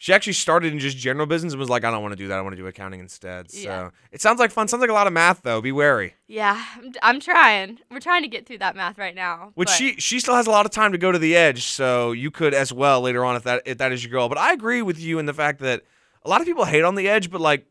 [0.00, 2.28] She actually started in just general business and was like, I don't want to do
[2.28, 2.38] that.
[2.38, 3.50] I want to do accounting instead.
[3.50, 3.90] So Yeah.
[4.12, 4.68] it sounds like fun.
[4.68, 5.60] Sounds like a lot of math though.
[5.60, 6.14] Be wary.
[6.28, 7.80] Yeah, I'm, I'm trying.
[7.90, 9.50] We're trying to get through that math right now.
[9.54, 11.64] Which but- she she still has a lot of time to go to the edge,
[11.64, 14.28] so you could as well later on if that if that is your goal.
[14.28, 15.82] But I agree with you in the fact that
[16.24, 17.66] a lot of people hate on the edge, but like.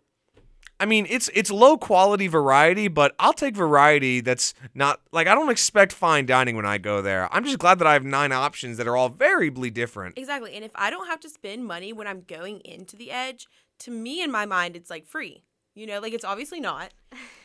[0.80, 5.34] I mean, it's it's low quality variety, but I'll take variety that's not like I
[5.36, 7.34] don't expect fine dining when I go there.
[7.34, 10.18] I'm just glad that I have nine options that are all variably different.
[10.18, 10.54] Exactly.
[10.54, 13.48] And if I don't have to spend money when I'm going into the edge,
[13.80, 15.44] to me in my mind it's like free.
[15.74, 16.92] You know, like it's obviously not.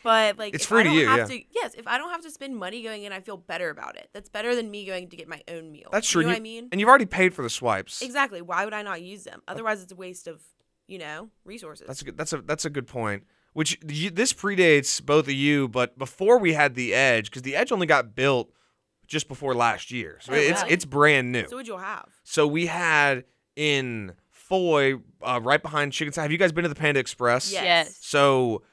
[0.03, 1.37] But like It's if free I to don't you, have yeah.
[1.37, 3.95] to yes, if I don't have to spend money going in, I feel better about
[3.95, 4.09] it.
[4.11, 5.89] That's better than me going to get my own meal.
[5.91, 6.21] That's true.
[6.21, 6.67] You know what I mean?
[6.71, 8.01] And you've already paid for the swipes.
[8.01, 8.41] Exactly.
[8.41, 9.41] Why would I not use them?
[9.47, 10.41] Uh, Otherwise it's a waste of,
[10.87, 11.87] you know, resources.
[11.87, 12.17] That's a good.
[12.17, 13.23] That's a that's a good point.
[13.53, 17.55] Which you, this predates both of you, but before we had the Edge, because the
[17.55, 18.49] Edge only got built
[19.05, 20.67] just before last year, so Oh, it's wow.
[20.69, 21.47] it's brand new.
[21.47, 22.07] so what'd you have?
[22.23, 26.23] So we had in Foy, uh, right behind Chicken Side.
[26.23, 27.51] Have you guys been to the Panda Express?
[27.51, 27.63] Yes.
[27.63, 27.97] Yes.
[28.01, 28.63] So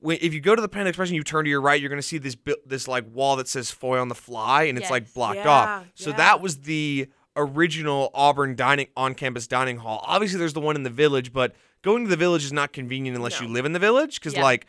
[0.00, 1.90] when, if you go to the Panda Express and you turn to your right, you're
[1.90, 5.12] gonna see this this like wall that says Foy on the fly, and it's like
[5.14, 5.86] blocked Yeah, off.
[5.94, 6.16] So yeah.
[6.16, 10.04] that was the original Auburn dining on campus dining hall.
[10.06, 13.16] Obviously, there's the one in the village, but going to the village is not convenient
[13.16, 14.42] unless you live in the village because Yeah.
[14.42, 14.66] like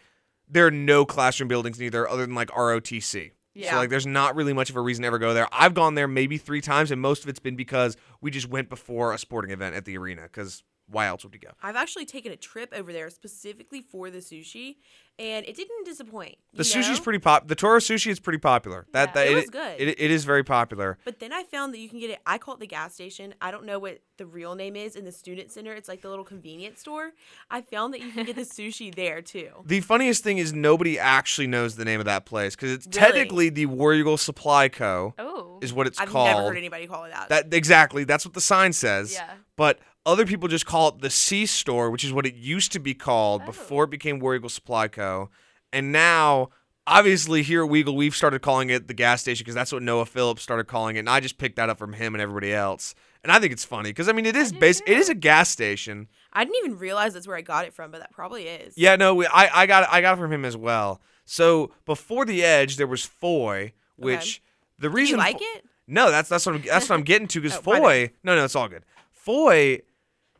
[0.47, 3.31] there are no classroom buildings neither other than like ROTC.
[3.55, 3.71] Yeah.
[3.71, 5.47] So like there's not really much of a reason to ever go there.
[5.51, 8.69] I've gone there maybe three times, and most of it's been because we just went
[8.69, 10.23] before a sporting event at the arena.
[10.23, 11.49] Because why else would you go?
[11.61, 14.77] I've actually taken a trip over there specifically for the sushi,
[15.17, 16.35] and it didn't disappoint.
[16.53, 17.03] The sushi's know?
[17.03, 17.47] pretty pop.
[17.47, 18.85] The Toro sushi is pretty popular.
[18.93, 19.13] That Yeah.
[19.13, 19.79] that It was good.
[19.79, 20.97] It, it is very popular.
[21.05, 22.19] But then I found that you can get it.
[22.25, 23.33] I call it the gas station.
[23.41, 25.73] I don't know what the real name is in the student center.
[25.73, 27.11] It's like the little convenience store.
[27.51, 29.49] I found that you can get the sushi there too.
[29.65, 32.99] The funniest thing is nobody actually knows the name of that place because it's Really?
[32.99, 35.13] technically the War Eagle Supply Co.
[35.19, 35.59] Oh.
[35.61, 36.27] is what it's I've called.
[36.29, 37.29] never heard anybody call it that.
[37.29, 38.05] That exactly.
[38.05, 39.13] That's what the sign says.
[39.13, 39.29] Yeah.
[39.57, 39.79] But
[40.11, 42.93] other people just call it the C store, which is what it used to be
[42.93, 43.45] called Oh.
[43.47, 45.29] before it became War Eagle Supply Co.
[45.71, 46.49] And now,
[46.87, 50.05] obviously, here at Weagle, we've started calling it the gas station because that's what Noah
[50.05, 50.99] Phillips started calling it.
[50.99, 52.95] And I just picked that up from him and everybody else.
[53.23, 54.81] And I think it's funny because I mean, it is base.
[54.87, 56.07] It is a gas station.
[56.31, 58.77] I didn't even realize that's where I got it from, but that probably is.
[58.77, 61.01] Yeah, no, we, I I got it, I got it from him as well.
[61.25, 64.41] So before the Edge, there was Foy, which
[64.79, 65.65] the Do you reason like Fo- it?
[65.85, 67.61] No, that's that's what I'm, that's what I'm getting to because Oh.
[67.61, 68.11] Foy.
[68.23, 68.85] No, no, it's all good.
[69.11, 69.81] Foy,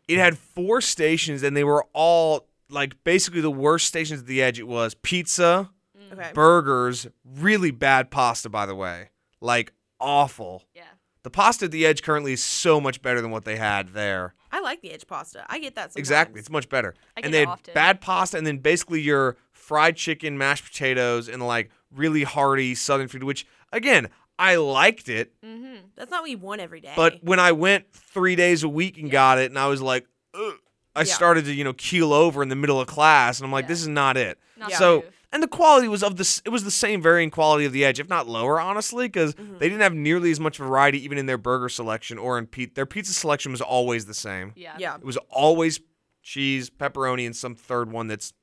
[0.09, 4.41] it had four stations and they were all like basically the worst stations at the
[4.41, 4.59] Edge.
[4.59, 6.13] It was pizza, mm.
[6.13, 6.31] Okay.
[6.33, 10.63] burgers, really bad pasta, by the way, like awful.
[10.73, 10.83] Yeah.
[11.23, 14.33] The pasta at the Edge currently is so much better than what they had there.
[14.51, 15.45] I like the edge pasta.
[15.47, 15.97] I get that sometimes.
[15.97, 16.95] Exactly, it's much better.
[17.15, 17.73] I and they it had often.
[17.75, 23.07] bad pasta, and then basically your fried chicken, mashed potatoes, and like really hearty Southern
[23.07, 23.23] food.
[23.23, 25.75] Which again, I liked it, Mm-hmm.
[25.95, 26.93] That's not what you want every day.
[26.95, 30.07] but when I went three days a week and got it, and I was like,
[30.33, 30.53] Ugh,
[30.95, 31.13] I Yeah.
[31.13, 33.67] started to you know keel over in the middle of class, and I'm like, Yeah.
[33.69, 34.39] this is not it.
[34.57, 35.13] Not So proof.
[35.33, 36.41] and the quality was of this.
[36.45, 39.57] It was the same varying quality of the Edge, if not lower, honestly, because Mm-hmm.
[39.59, 42.65] they didn't have nearly as much variety even in their burger selection or in pe-
[42.67, 44.53] their pizza selection was always the same.
[44.55, 44.75] Yeah.
[44.79, 44.95] Yeah.
[44.95, 45.79] It was always
[46.23, 48.33] cheese, pepperoni, and some third one that's.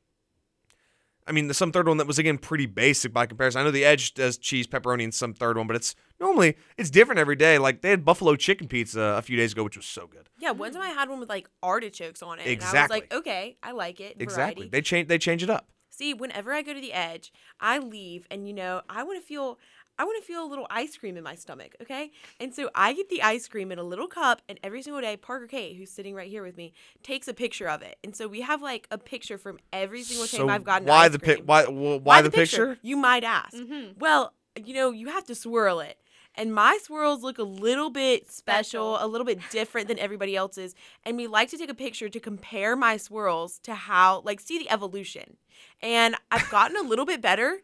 [1.29, 3.61] I mean, the some third one that was again pretty basic by comparison.
[3.61, 6.91] I know the Edge does cheese, pepperoni, and some third one, but it's normally it's
[6.91, 7.59] different every day.
[7.59, 10.29] Like they had buffalo chicken pizza a few days ago, which was so good.
[10.39, 12.43] Yeah, one time I had one with like artichokes on it.
[12.43, 12.97] And I was Exactly.
[13.01, 14.17] like, okay, I like it.
[14.21, 14.62] Exactly.
[14.65, 14.71] Variety.
[14.71, 15.09] They change.
[15.09, 15.69] They change it up.
[15.91, 19.27] See, whenever I go to the edge, I leave and you know, I want to
[19.27, 19.59] feel
[19.99, 22.11] I want to feel a little ice cream in my stomach, okay?
[22.39, 25.17] And so I get the ice cream in a little cup and every single day
[25.17, 27.97] Parker Kate, who's sitting right here with me, takes a picture of it.
[28.05, 31.13] And so we have like a picture from every single time I've gotten why ice
[31.13, 31.37] the cream.
[31.39, 31.45] pic?
[31.47, 32.79] Why wh- why, the picture?
[32.83, 33.55] You might ask.
[33.57, 33.99] Mhm.
[33.99, 34.33] Well,
[34.63, 35.99] you know, you have to swirl it.
[36.39, 38.99] And my swirls look a little bit special, Special.
[39.03, 40.75] a little bit different than everybody else's.
[41.03, 44.59] And we like to take a picture to compare my swirls to how, like, see
[44.59, 45.39] the evolution.
[45.81, 47.63] And I've gotten a little bit better,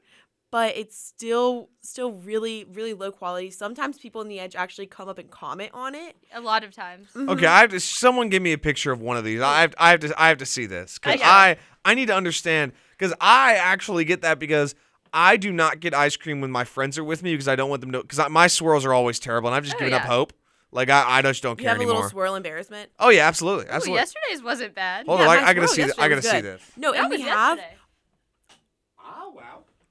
[0.53, 3.51] but it's still, still really, really low quality.
[3.51, 6.15] Sometimes people in the edge actually come up and comment on it.
[6.33, 7.09] A lot of times.
[7.17, 7.31] Mm-hmm.
[7.31, 7.81] Okay, I have to.
[7.81, 9.41] Someone give me a picture of one of these.
[9.41, 9.75] I have.
[9.79, 10.15] I have to.
[10.23, 11.25] I have to see this because Okay.
[11.29, 11.57] I.
[11.85, 14.77] I need to understand because I actually get that because
[15.12, 17.69] I do not get ice cream when my friends are with me because I don't
[17.71, 18.03] want them to.
[18.03, 20.33] Because my swirls are always terrible and I've just Oh, given up hope.
[20.71, 22.91] Like I, I just don't You care have a little swirl embarrassment.
[22.99, 25.07] oh yeah, absolutely, Ooh, yesterday's wasn't bad.
[25.07, 25.83] Hold Yeah, on, I, I gotta see.
[25.83, 25.99] This.
[25.99, 26.62] I gotta was see this.
[26.79, 27.59] No, That and we was have.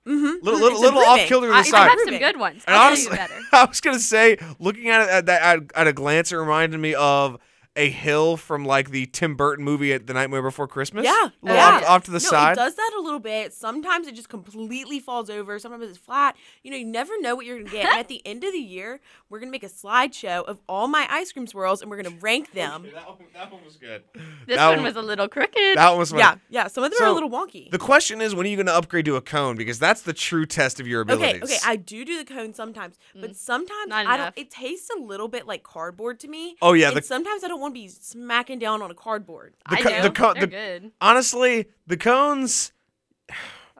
[0.05, 0.25] Yesterday.
[0.27, 1.89] Mm-hmm, Little little, little off kilter to the I- I side.
[1.89, 2.63] have some good ones.
[2.67, 3.41] And I'll honestly, tell you better.
[3.53, 6.79] I was gonna say, looking at it at, that, at, at a glance, it reminded
[6.79, 7.37] me of
[7.77, 11.05] a hill from like the Tim Burton movie at The Nightmare Before Christmas.
[11.05, 11.67] Yeah, yeah.
[11.77, 12.51] off, off to the no, side.
[12.53, 13.53] it does that a little bit.
[13.53, 15.57] Sometimes it just completely falls over.
[15.57, 16.35] Sometimes it's flat.
[16.63, 17.85] You know, you never know what you're gonna get.
[17.85, 21.07] and at the end of the year, we're gonna make a slideshow of all my
[21.09, 22.87] ice cream swirls, and we're gonna rank them.
[22.93, 24.03] That one, that one was good.
[24.47, 25.77] This one one- was a little crooked.
[25.77, 26.19] That one was fun.
[26.19, 26.67] yeah, yeah.
[26.67, 27.71] Some of them are a little wonky.
[27.71, 29.55] The question is, when are you going to upgrade to a cone?
[29.55, 31.35] Because that's the true test of your abilities.
[31.43, 31.57] Okay, okay.
[31.65, 33.89] I do do the cone sometimes, but sometimes Mm.
[33.89, 34.35] Not I enough.
[34.35, 34.45] don't.
[34.45, 36.55] It tastes a little bit like cardboard to me.
[36.61, 39.53] oh yeah, and the, sometimes I don't want to be smacking down on a cardboard.
[39.69, 40.01] the I co- do.
[40.01, 40.91] the co- They're the- good.
[40.99, 42.73] honestly, the cones.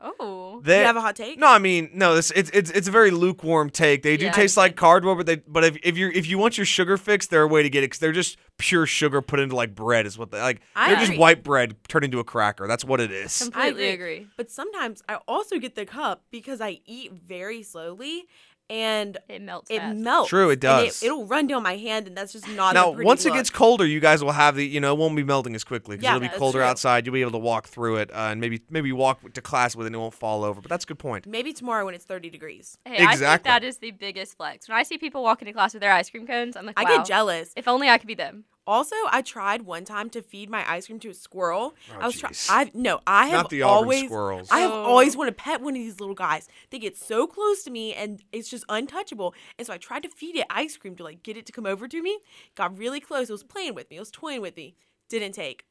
[0.04, 0.60] Oh.
[0.64, 1.38] They you have a hot take?
[1.38, 2.16] no, I mean no.
[2.16, 4.02] This it's it's it's a very lukewarm take.
[4.02, 6.58] They do Yeah, taste like cardboard, but they but if if you if you want
[6.58, 9.38] your sugar fix, they're a way to get it because they're just pure sugar put
[9.38, 10.04] into like bread.
[10.04, 10.60] Is what they like.
[10.74, 12.66] I they're just white bread turned into a cracker.
[12.66, 13.38] That's what it is.
[13.38, 14.16] Completely agree.
[14.16, 14.26] agree.
[14.36, 18.24] But sometimes I also get the cup because I eat very slowly,
[18.72, 19.96] and It melts it fast.
[19.98, 20.28] melts.
[20.30, 21.02] True, it and does.
[21.02, 22.72] It, will run down my hand, and that's just not.
[22.74, 24.98] Now, a pretty once it gets colder, you guys will have the, you know, it
[24.98, 26.64] won't be melting as quickly because Yeah, it'll be colder true.
[26.66, 27.04] outside.
[27.04, 29.86] You'll be able to walk through it uh, and maybe maybe walk to class with
[29.86, 30.60] it and it won't fall over.
[30.62, 31.26] But that's a good point.
[31.26, 33.48] maybe tomorrow when it's thirty degrees, Hey, I think Exactly.
[33.50, 34.68] that is the biggest flex.
[34.68, 36.84] When I see people walking to class with their ice cream cones, I'm like, I
[36.84, 37.52] get jealous.
[37.56, 38.44] If only I could be them.
[38.64, 41.74] Also, I tried one time to feed my ice cream to a squirrel.
[41.92, 42.32] Oh, I was trying.
[42.32, 42.46] jeez.
[42.48, 44.04] I no, I have Not the always.
[44.04, 44.48] squirrels.
[44.52, 44.84] I have Oh.
[44.84, 46.48] always wanted to pet one of these little guys.
[46.70, 49.34] They get so close to me, and it's just untouchable.
[49.58, 51.66] And so I tried to feed it ice cream to like get it to come
[51.66, 52.20] over to me.
[52.54, 53.28] Got really close.
[53.28, 53.96] It was playing with me.
[53.96, 54.76] It was toying with me.
[55.08, 55.64] Didn't take.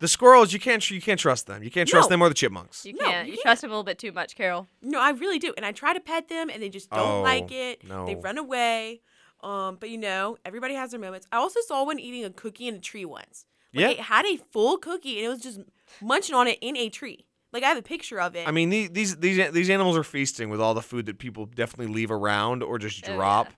[0.00, 1.62] The squirrels, you can't you can't trust them.
[1.62, 2.14] You can't trust No.
[2.14, 2.84] them or the chipmunks.
[2.84, 3.26] You can't.
[3.26, 3.42] you you can't.
[3.44, 4.66] trust them a little bit too much, Carol.
[4.82, 5.54] No, I really do.
[5.56, 7.80] And I try to pet them and they just don't Oh, like it.
[7.82, 8.20] They no.
[8.20, 9.00] run away.
[9.42, 11.26] Um, but you know, everybody has their moments.
[11.32, 13.44] I also saw one eating a cookie in a tree once.
[13.74, 13.90] Like Yeah.
[13.90, 15.60] it had a full cookie and it was just
[16.00, 17.26] munching on it in a tree.
[17.52, 18.46] Like I have a picture of it.
[18.46, 21.46] I mean, the- these these these animals are feasting with all the food that people
[21.46, 23.16] definitely leave around or just Oh, yeah.
[23.16, 23.48] drop.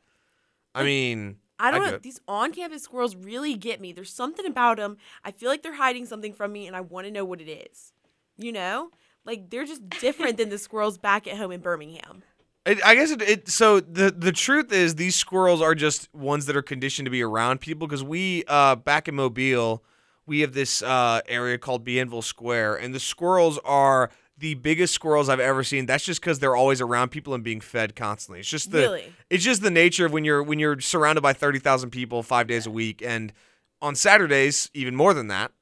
[0.74, 1.98] I mean, I don't I know.
[1.98, 3.92] These on-campus squirrels really get me.
[3.92, 4.96] There's something about them.
[5.24, 7.48] I feel like they're hiding something from me, and I want to know what it
[7.48, 7.92] is.
[8.36, 8.90] You know,
[9.24, 12.24] like they're just different than the squirrels back at home in Birmingham.
[12.66, 13.48] It, I guess it, it.
[13.48, 17.22] So the the truth is, these squirrels are just ones that are conditioned to be
[17.22, 17.86] around people.
[17.86, 19.84] Because we, uh, back in Mobile,
[20.26, 25.28] we have this uh, area called Bienville Square, and the squirrels are the biggest squirrels
[25.28, 25.86] I've ever seen.
[25.86, 28.40] That's just because they're always around people and being fed constantly.
[28.40, 29.12] It's just the Really?
[29.28, 32.46] it's just the nature of when you're when you're surrounded by thirty thousand people five
[32.46, 33.32] days a week, and
[33.82, 35.52] on Saturdays even more than that,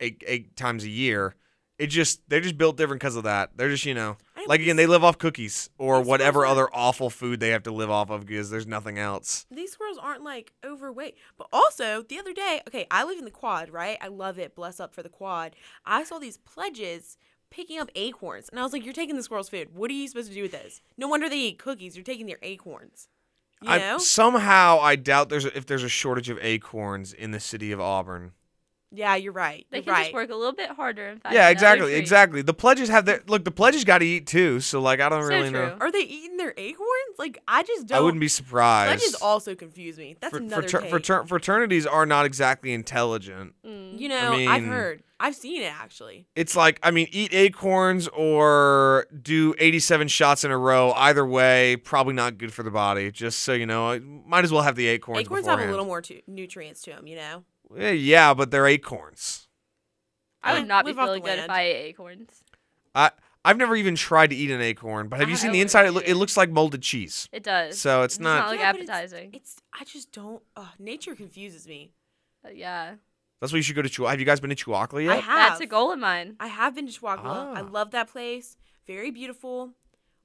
[0.00, 1.34] eight eight times a year.
[1.78, 3.52] It just they're just built different because of that.
[3.56, 6.46] They're just you know know, like again they live off cookies or these whatever are-
[6.46, 9.46] other awful food they have to live off of because there's nothing else.
[9.50, 11.16] These squirrels aren't like overweight.
[11.36, 13.98] But also, the other day, okay, I live in the quad, right?
[14.00, 14.54] I love it.
[14.54, 15.56] Bless up for the quad.
[15.84, 17.16] I saw these pledges
[17.50, 18.48] picking up acorns.
[18.48, 19.74] And I was like, you're taking the squirrel's food.
[19.74, 20.80] What are you supposed to do with this?
[20.96, 21.96] No wonder they eat cookies.
[21.96, 23.08] You're taking their acorns.
[23.62, 27.40] You I, somehow I doubt there's a, if there's a shortage of acorns in the
[27.40, 28.32] city of Auburn.
[28.90, 29.66] Yeah, you're right.
[29.70, 30.02] They You're can right.
[30.04, 32.40] just work a little bit harder and find Yeah, exactly, exactly.
[32.42, 33.44] The pledges have their look.
[33.44, 35.66] The pledges got to eat too, so like I don't So really true.
[35.66, 35.76] know.
[35.80, 36.88] Are they eating their acorns?
[37.18, 37.98] Like I just don't.
[37.98, 38.98] I wouldn't be surprised.
[39.00, 40.16] Pledges also confuse me.
[40.20, 40.90] That's Fr- another frater- take.
[40.90, 43.54] frater- fraternities are not exactly intelligent.
[43.66, 43.98] Mm.
[43.98, 45.02] You know, I've heard.
[45.20, 46.26] I've seen it actually.
[46.36, 50.92] It's like I mean, eat acorns or do 87 shots in a row.
[50.92, 53.10] Either way, probably not good for the body.
[53.10, 55.20] Just so you know, might as well have the acorns.
[55.20, 57.44] Acorns have a little more to- nutrients to them, you know.
[57.76, 59.48] Eh, Yeah, but they're acorns.
[60.42, 61.52] I would not be live off the feeling good if land.
[61.52, 62.42] I ate acorns.
[62.94, 63.10] I
[63.44, 65.60] I've never even tried to eat an acorn, but have I you seen haven't the
[65.62, 65.86] inside?
[65.86, 67.28] It, loo- it looks like molded cheese.
[67.32, 67.80] It does.
[67.80, 69.30] So it's It does not- not look Yeah, but it's- appetizing.
[69.34, 70.42] It's I just don't.
[70.56, 71.92] Uh, nature confuses me.
[72.44, 72.96] Uh, yeah,
[73.40, 74.10] That's why you should go to Chewacla.
[74.10, 75.22] Have you guys been to Chewacla I yet?
[75.24, 75.50] have.
[75.50, 76.36] that's a goal of mine.
[76.40, 77.54] I have been to Chewacla.
[77.56, 77.68] I Ah.
[77.70, 78.56] love that place.
[78.86, 79.74] Very beautiful.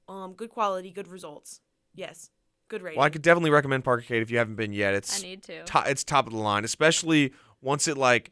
[0.08, 1.62] Um, good quality, good results.
[1.94, 2.30] Yes,
[2.68, 2.98] good rating.
[2.98, 4.94] Well, I could definitely recommend Parker Kate if you haven't been yet.
[4.94, 5.64] It's I need to.
[5.64, 8.32] to- it's top of the line, especially once it like.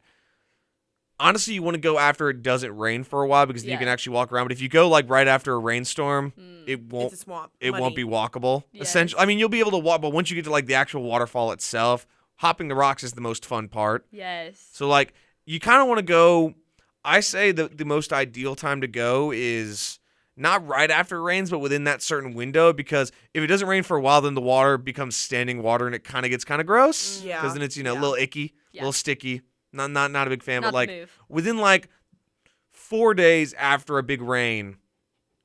[1.20, 3.78] Honestly, you want to go after it doesn't rain for a while because then you
[3.78, 4.46] can actually walk around.
[4.46, 6.64] But if you go like right after a rainstorm, Mm.
[6.66, 7.52] it won't it's a swamp.
[7.60, 8.64] it won't be walkable.
[8.74, 10.74] Essentially, I mean, you'll be able to walk, but once you get to like the
[10.74, 14.04] actual waterfall itself, hopping the rocks is the most fun part.
[14.10, 14.66] Yes.
[14.72, 15.14] So like,
[15.44, 16.54] you kind of want to go.
[17.04, 20.00] I say the the most ideal time to go is
[20.36, 23.82] not right after it rains, but within that certain window because if it doesn't rain
[23.82, 26.60] for a while, then the water becomes standing water and it kind of gets kind
[26.60, 27.22] of gross.
[27.22, 28.00] Yeah, Because then it's you know a yeah.
[28.00, 28.82] little icky, a Yeah.
[28.82, 29.42] little sticky.
[29.72, 31.18] Not not not a big fan, Not but like move.
[31.28, 31.88] within like
[32.70, 34.76] four days after a big rain,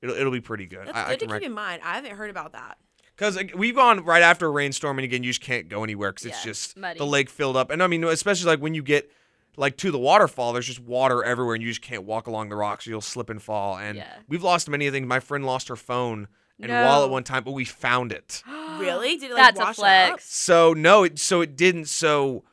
[0.02, 0.88] it'll it'll be pretty good.
[0.88, 1.82] That's I, I good can to rec- keep in mind.
[1.84, 2.78] I haven't heard about that.
[3.16, 6.26] because we've gone right after a rainstorm, and again, you just can't go anywhere because
[6.28, 6.98] it's just muddy.
[6.98, 7.72] the lake filled up.
[7.72, 9.12] And I mean, especially like when you get
[9.58, 12.56] like to the waterfall, there's just water everywhere, and you just can't walk along the
[12.56, 12.86] rocks.
[12.88, 13.78] You'll slip and fall.
[13.78, 14.14] And Yeah.
[14.30, 15.06] we've lost many things.
[15.08, 16.28] My friend lost her phone
[16.60, 16.84] and No.
[16.86, 18.44] wallet one time, but we found it.
[18.78, 19.18] Really?
[19.18, 20.32] Did it like That's a wash flex.
[20.32, 21.86] So no, it, so it didn't.
[21.86, 22.44] So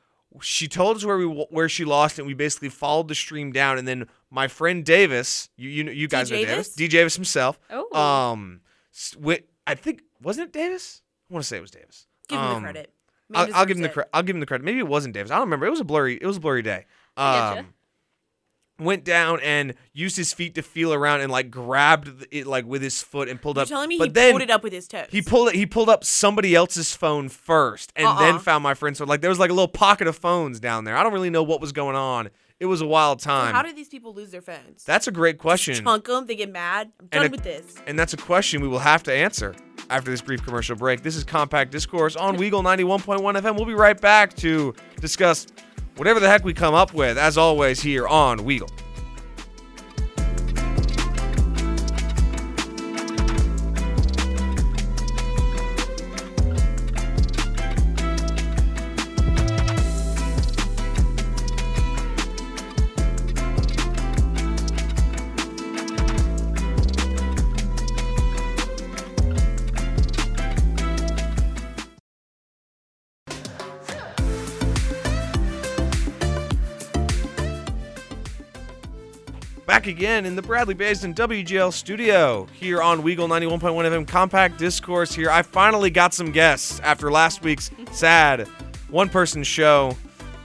[0.40, 2.22] she told us where we where she lost it.
[2.22, 6.08] And we basically followed the stream down, and then my friend Davis, you you, you
[6.08, 6.74] guys know Davis, Davis?
[6.76, 7.60] D Davis himself.
[7.68, 7.92] Oh.
[7.94, 9.14] Um, s-
[9.66, 11.02] I think wasn't it Davis?
[11.30, 12.06] I want to say it was Davis.
[12.22, 12.28] Up?
[12.28, 12.93] Give him Um, the credit.
[13.32, 14.10] I'll, I'll give him the credit.
[14.12, 14.64] I'll give him the credit.
[14.64, 15.30] Maybe it wasn't Davis.
[15.30, 15.66] I don't remember.
[15.66, 16.18] It was a blurry.
[16.20, 16.86] It was a blurry day.
[17.16, 17.74] Um,
[18.80, 22.82] went down and used his feet to feel around and like grabbed it like with
[22.82, 23.68] his foot and pulled You're up.
[23.68, 25.06] telling me but he then pulled it up with his toes.
[25.10, 25.54] he pulled it.
[25.54, 28.38] He pulled up somebody else's phone first, and then Uh-uh.
[28.40, 29.06] found my friend's phone.
[29.08, 30.96] Like there was like a little pocket of phones down there.
[30.96, 32.30] I don't really know what was going on.
[32.60, 33.52] It was a wild So time.
[33.54, 34.84] how do these people lose their phones?
[34.84, 35.74] That's a great question.
[35.84, 36.26] Chunk them.
[36.26, 36.92] They get mad.
[37.00, 37.74] I'm done a- with this.
[37.86, 39.54] And that's a question we will have to answer
[39.90, 41.02] after this brief commercial break.
[41.02, 43.56] This is Compact Discourse on Weagle 91.1 FM.
[43.56, 45.46] We'll be right back to discuss
[45.96, 48.70] whatever the heck we come up with, as always, here on Weagle.
[79.84, 85.14] Back again in the Bradley Basin WGL studio here on Weagle 91.1 FM Compact Discourse
[85.14, 85.28] here.
[85.28, 88.48] I finally got some guests after last week's sad
[88.88, 89.94] one person show.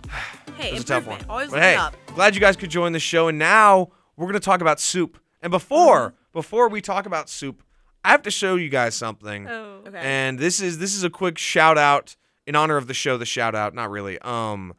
[0.58, 1.22] Hey, It was a tough one.
[1.30, 1.96] Always but hey, up.
[2.16, 3.30] glad you guys could join the show.
[3.30, 5.18] And now we're going to talk about soup.
[5.42, 6.16] And before, Mm-hmm.
[6.34, 7.64] before we talk about soup,
[8.04, 9.48] I have to show you guys something.
[9.48, 9.84] Oh.
[9.88, 10.00] Okay.
[10.00, 13.16] And this is this is a quick shout out in honor of the show.
[13.16, 14.74] The shout out, not really, um,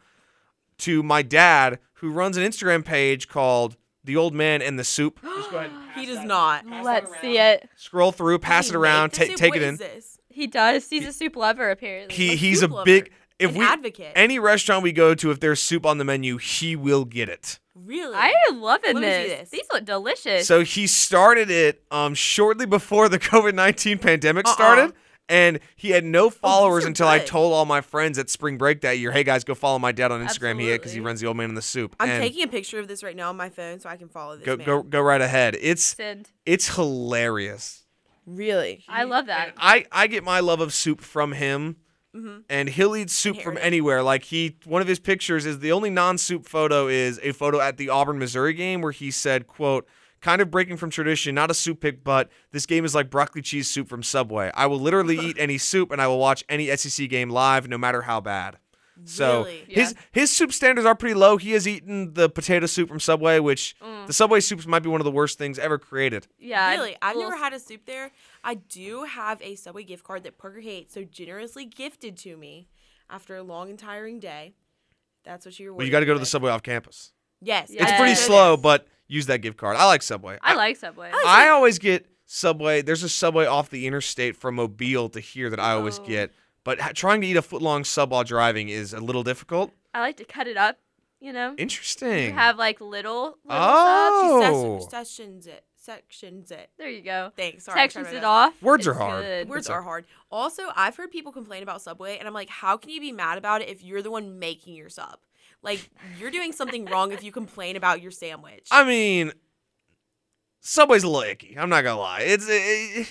[0.81, 5.19] to my dad who runs an Instagram page called The Old Man and the Soup.
[5.25, 6.65] Just go ahead, he does not.
[6.67, 7.69] Let's see it.
[7.77, 9.77] scroll through, pass it around, make ta- take What it is in.
[9.77, 10.19] This?
[10.29, 10.89] He does.
[10.89, 12.15] He's a soup lover, apparently.
[12.15, 12.85] He A he's a soup lover.
[12.85, 13.13] big.
[13.39, 14.13] If An we advocate.
[14.15, 17.59] any restaurant we go to, if there's soup on the menu, he will get it.
[17.75, 18.15] Really?
[18.15, 19.41] I am loving Let me see this.
[19.41, 19.51] this.
[19.51, 20.47] These look delicious.
[20.47, 24.53] So he started it um shortly before the COVID nineteen pandemic Uh-uh.
[24.55, 24.93] started.
[25.31, 28.81] And he had no followers are until I told all my friends at spring break
[28.81, 30.61] that year, "Hey guys, go follow my dad on Instagram.
[30.61, 32.81] He because he runs the old man in the soup." I'm and taking a picture
[32.81, 34.67] of this right now on my phone so I can follow this go man.
[34.67, 35.57] go go right ahead.
[35.61, 36.31] It's Send.
[36.45, 37.85] it's hilarious.
[38.27, 38.85] Really?
[38.89, 39.55] I love that.
[39.57, 41.77] I I get my love of soup from him.
[42.15, 42.43] Mhm.
[42.49, 44.03] And he'll eat soup from anywhere.
[44.03, 47.77] Like he, one of his pictures is the only non-soup photo is a photo at
[47.77, 49.87] the Auburn, Missouri game where he said, "quote
[50.21, 53.41] Kind of breaking from tradition, not a soup pick, but this game is like broccoli
[53.41, 54.51] cheese soup from Subway.
[54.55, 57.79] I will literally eat any soup, and I will watch any SEC game live, no
[57.79, 58.59] matter how bad."
[59.05, 59.65] So Really?
[59.67, 61.39] his his soup standards are pretty low.
[61.39, 64.07] He has eaten the potato soup from Subway, which Mm.
[64.07, 66.27] the Subway soups might be one of the worst things ever created.
[66.39, 66.71] Yeah.
[66.73, 66.97] Really?
[67.01, 68.11] I've well, never had a soup there.
[68.45, 72.69] I do have a Subway gift card that Parker Kate so generously gifted to me
[73.09, 74.53] after a long and tiring day.
[75.25, 75.77] That's what you were.
[75.79, 77.13] Well, you got to go to the subway off campus.
[77.41, 77.97] Yes, It's It's Yes.
[77.99, 78.27] pretty Yes.
[78.27, 79.77] slow, but use that gift card.
[79.77, 80.39] I like Subway.
[80.43, 81.11] I like Subway.
[81.13, 82.83] I I always get Subway.
[82.83, 86.05] There's a Subway off the interstate from Mobile to here that I always Oh.
[86.05, 86.33] get.
[86.63, 89.73] But ha- trying to eat a foot long sub while driving is a little difficult.
[89.95, 90.79] I like to cut it up.
[91.23, 92.27] You know, Interesting.
[92.29, 94.79] you have like little little Oh.
[94.81, 94.85] subs.
[94.85, 95.65] She ses- sections it.
[95.77, 96.71] Sections it.
[96.79, 97.33] There you go.
[97.37, 97.65] Thanks.
[97.65, 97.79] Sorry.
[97.81, 98.63] I'm Sections trying it to- off.
[98.63, 99.25] Words are It's hard.
[99.25, 99.49] good.
[99.49, 100.07] Words It's are hard.
[100.31, 103.37] Also, I've heard people complain about Subway, and I'm like, how can you be mad
[103.39, 105.19] about it if you're the one making your sub?
[105.63, 108.67] Like, you're doing something wrong if you complain about your sandwich.
[108.71, 109.33] I mean,
[110.61, 111.57] Subway's a little icky.
[111.59, 112.21] I'm not gonna lie.
[112.21, 113.09] It's it,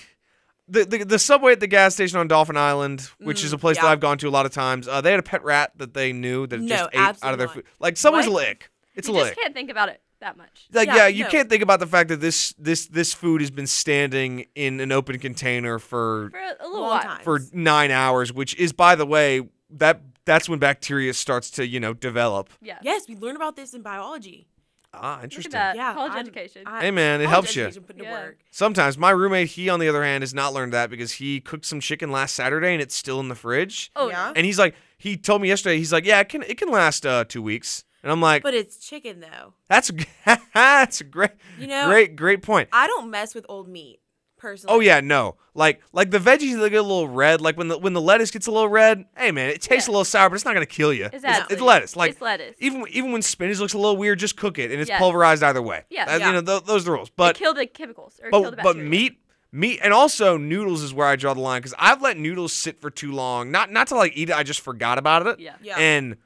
[0.68, 3.58] the, the the Subway at the gas station on Dauphin Island, which is Mm, a
[3.58, 3.86] place that.
[3.86, 4.88] I've gone to a lot of times.
[4.88, 7.38] Uh, they had a pet rat that they knew that No, just ate out of
[7.40, 7.54] their not.
[7.56, 7.64] food.
[7.80, 8.44] Like Subway's a What?
[8.48, 8.72] lick.
[8.96, 9.38] It's you a just lick.
[9.40, 10.68] can't think about it that much.
[10.72, 11.30] Like Yeah, yeah, you no.
[11.32, 14.92] can't think about the fact that this this this food has been standing in an
[14.92, 17.02] open container for For a, a little Long while.
[17.02, 17.24] time.
[17.24, 21.80] for nine hours, which is by the way that that's when bacteria starts to you
[21.80, 22.50] know develop.
[22.62, 22.78] Yeah.
[22.84, 24.48] yes, we learn about this in biology.
[24.94, 25.52] Ah, Look at interesting.
[25.52, 25.76] that.
[25.76, 26.64] Yeah, College I'm- education.
[26.66, 27.64] I- Hey man, it college helps you.
[27.64, 28.12] education put to Yeah.
[28.24, 28.40] work.
[28.52, 31.66] Sometimes my roommate, he on the other hand, has not learned that because he cooked
[31.66, 33.92] some chicken last Saturday and it's still in the fridge.
[33.96, 34.34] oh Yeah.
[34.36, 37.06] And he's like, he told me yesterday, he's like, yeah, it can it can last
[37.06, 37.84] uh, two weeks.
[38.02, 39.54] And I'm like, But it's chicken though.
[39.68, 39.94] that's a,
[40.54, 42.70] that's a great, You know, great, great point.
[42.72, 44.00] I don't mess with old meat
[44.40, 44.76] personally.
[44.76, 47.42] Oh yeah, no, like like the veggies they get a little red.
[47.42, 49.92] Like when the when the lettuce gets a little red, hey man, it tastes a
[49.92, 51.06] little sour, but it's not gonna kill you.
[51.06, 51.54] It's- Exactly.
[51.54, 51.96] It's, lettuce.
[51.96, 52.56] Like it's lettuce.
[52.60, 54.98] even even when spinach looks a little weird, just cook it and it's Yeah.
[54.98, 55.84] pulverized either way.
[55.90, 56.06] Yeah.
[56.06, 56.28] That- Yeah.
[56.28, 57.10] you know th- those are the rules.
[57.10, 58.90] But But kill the chemicals or kill the but but bacteria.
[58.90, 59.20] meat
[59.52, 62.80] meat and also noodles is where I draw the line because I've let noodles sit
[62.80, 63.52] for too long.
[63.52, 65.40] Not not to like eat it, I just forgot about it.
[65.40, 65.56] Yeah.
[65.62, 65.78] Yeah.
[65.78, 66.18] And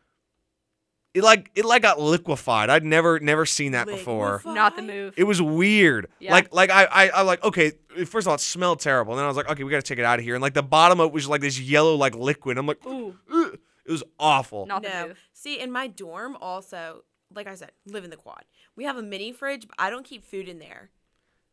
[1.13, 2.69] it like it like got liquefied.
[2.69, 4.41] I'd never never seen that before.
[4.45, 5.13] Not the move.
[5.17, 6.07] It was weird.
[6.19, 6.31] Yeah.
[6.31, 7.73] Like like I I I like okay.
[8.05, 9.13] First of all, it smelled terrible.
[9.13, 10.33] And then I was like, okay, we gotta take it out of here.
[10.35, 12.57] And like the bottom of it was like this yellow like liquid.
[12.57, 13.15] I'm like, Ooh.
[13.31, 14.65] "Ugh." it was awful.
[14.65, 15.19] Not the move.
[15.33, 18.45] See, in my dorm, also, like I said, live in the quad.
[18.75, 20.89] We have a mini fridge, but I don't keep food in there.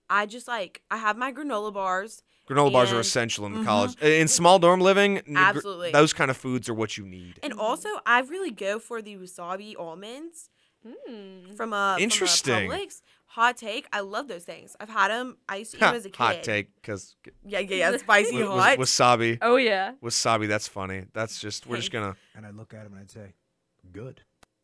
[0.09, 2.23] I just like I have my granola bars.
[2.51, 3.65] Granola bars are essential in Mhm.
[3.65, 4.01] college.
[4.03, 5.93] In small dorm living, n- gr- Absolutely.
[5.93, 7.39] those kind of foods are what you need.
[7.43, 10.51] And also, I really go for the wasabi almonds
[11.09, 11.57] Mm.
[11.57, 12.71] from a Interesting.
[12.71, 13.03] From a Publix.
[13.35, 14.75] Hot take, I love those things.
[14.81, 15.37] I've had them.
[15.49, 16.17] I used to eat them as a kid.
[16.17, 17.97] Hot take, because Yeah, yeah, yeah.
[17.99, 18.79] Spicy hot.
[18.79, 19.93] wasabi, Oh yeah.
[20.03, 20.49] wasabi.
[20.49, 21.05] That's funny.
[21.13, 22.17] That's just we're just gonna.
[22.35, 23.35] And I'd look at him and I'd say,
[23.93, 24.23] good.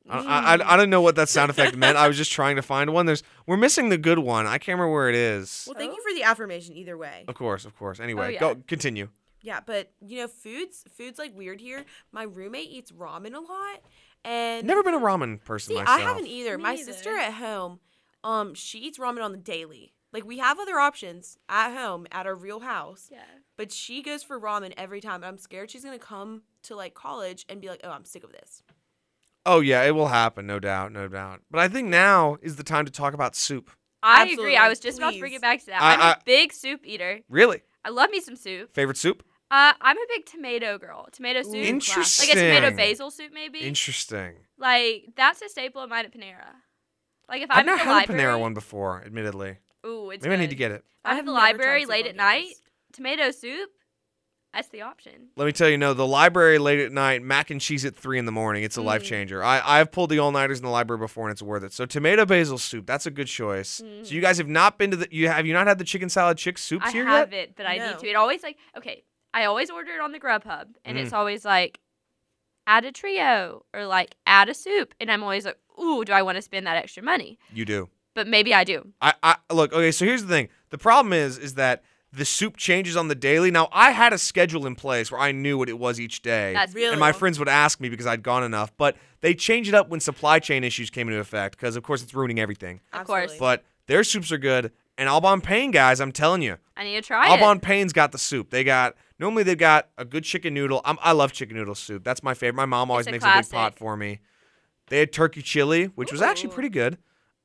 [0.08, 1.96] I, I, I- I don't know what that sound effect meant.
[1.96, 3.06] I was just trying to find one.
[3.06, 4.46] There's we're missing the good one.
[4.46, 5.64] I can't remember where it is.
[5.66, 6.10] well, thank you Oh.
[6.10, 6.76] for the affirmation.
[6.76, 7.24] Either way.
[7.28, 8.00] Of course, of course.
[8.00, 8.40] Anyway, yeah.
[8.40, 9.08] go continue.
[9.42, 11.84] Yeah, but you know, foods foods like weird here.
[12.12, 13.80] My roommate eats ramen a lot,
[14.24, 15.98] and Never been a ramen person see, myself.
[16.00, 16.56] I haven't either.
[16.58, 16.92] Me My neither.
[16.92, 17.78] sister at home,
[18.24, 19.92] um, she eats ramen on the daily.
[20.12, 23.18] Like we have other options at home at our real house, Yeah.
[23.56, 25.22] but she goes for ramen every time.
[25.22, 28.32] I'm scared she's gonna come to like college and be like, "Oh, I'm sick of
[28.32, 28.62] this."
[29.46, 31.40] Oh yeah, it will happen, no doubt, no doubt.
[31.50, 33.70] But I think now is the time to talk about soup.
[34.02, 34.56] I agree.
[34.56, 35.80] I was just about to bring it back to that.
[35.80, 37.20] I- I'm I- a big soup eater.
[37.28, 38.74] Really, I love me some soup.
[38.74, 39.24] favorite soup?
[39.50, 41.06] Uh, I'm a big tomato girl.
[41.12, 41.54] Tomato soup.
[41.54, 42.28] Interesting.
[42.28, 43.60] Like a tomato basil soup, maybe.
[43.60, 44.34] Interesting.
[44.58, 46.46] like that's a staple of mine at Panera.
[47.28, 49.58] Like if I've I'm not at the had library, a Panera one before, admittedly.
[49.86, 50.84] Ooh, it's Maybe I need to get it.
[51.04, 52.54] I'm at I've the library late at night.
[52.92, 53.70] Tomato soup.
[54.56, 55.28] That's the option.
[55.36, 58.18] Let me tell you, no, the library late at night, mac and cheese at three
[58.18, 58.64] in the morning.
[58.64, 59.06] It's a life Mm.
[59.06, 59.44] changer.
[59.44, 61.74] I I've pulled the all nighters in the library before, and it's worth it.
[61.74, 63.82] So tomato basil soup, that's a good choice.
[63.84, 64.06] Mm.
[64.06, 66.08] So you guys have not been to the you have you not had the chicken
[66.08, 67.12] salad chick soups I here yet?
[67.12, 67.48] I have yet?
[67.50, 67.90] it, but I No.
[67.90, 68.08] need to.
[68.08, 69.04] It always like okay.
[69.34, 71.02] I always order it on the Grubhub, and Mm.
[71.02, 71.78] it's always like
[72.66, 76.22] add a trio or like add a soup, and I'm always like, ooh, do I
[76.22, 77.38] want to spend that extra money?
[77.52, 77.90] You do.
[78.14, 78.94] But maybe I do.
[79.02, 79.92] I, I look okay.
[79.92, 80.48] So here's the thing.
[80.70, 81.84] The problem is, is that
[82.16, 83.50] the soup changes on the daily.
[83.50, 86.52] Now I had a schedule in place where I knew what it was each day,
[86.54, 86.90] That's Really?
[86.92, 88.72] and my friends would ask me because I'd gone enough.
[88.76, 92.02] But they changed it up when supply chain issues came into effect because, of course,
[92.02, 92.80] it's ruining everything.
[92.92, 93.36] Of course.
[93.38, 96.96] But their soups are good, and Au Bon Pain guys, I'm telling you, I need
[96.96, 97.62] to try Alban it.
[97.62, 98.50] Payne's got the soup.
[98.50, 100.80] They got normally they've got a good chicken noodle.
[100.84, 102.02] I'm, I love chicken noodle soup.
[102.02, 102.56] That's my favorite.
[102.56, 104.20] My mom always a makes a big pot for me.
[104.88, 106.98] They had turkey chili, which was actually pretty good.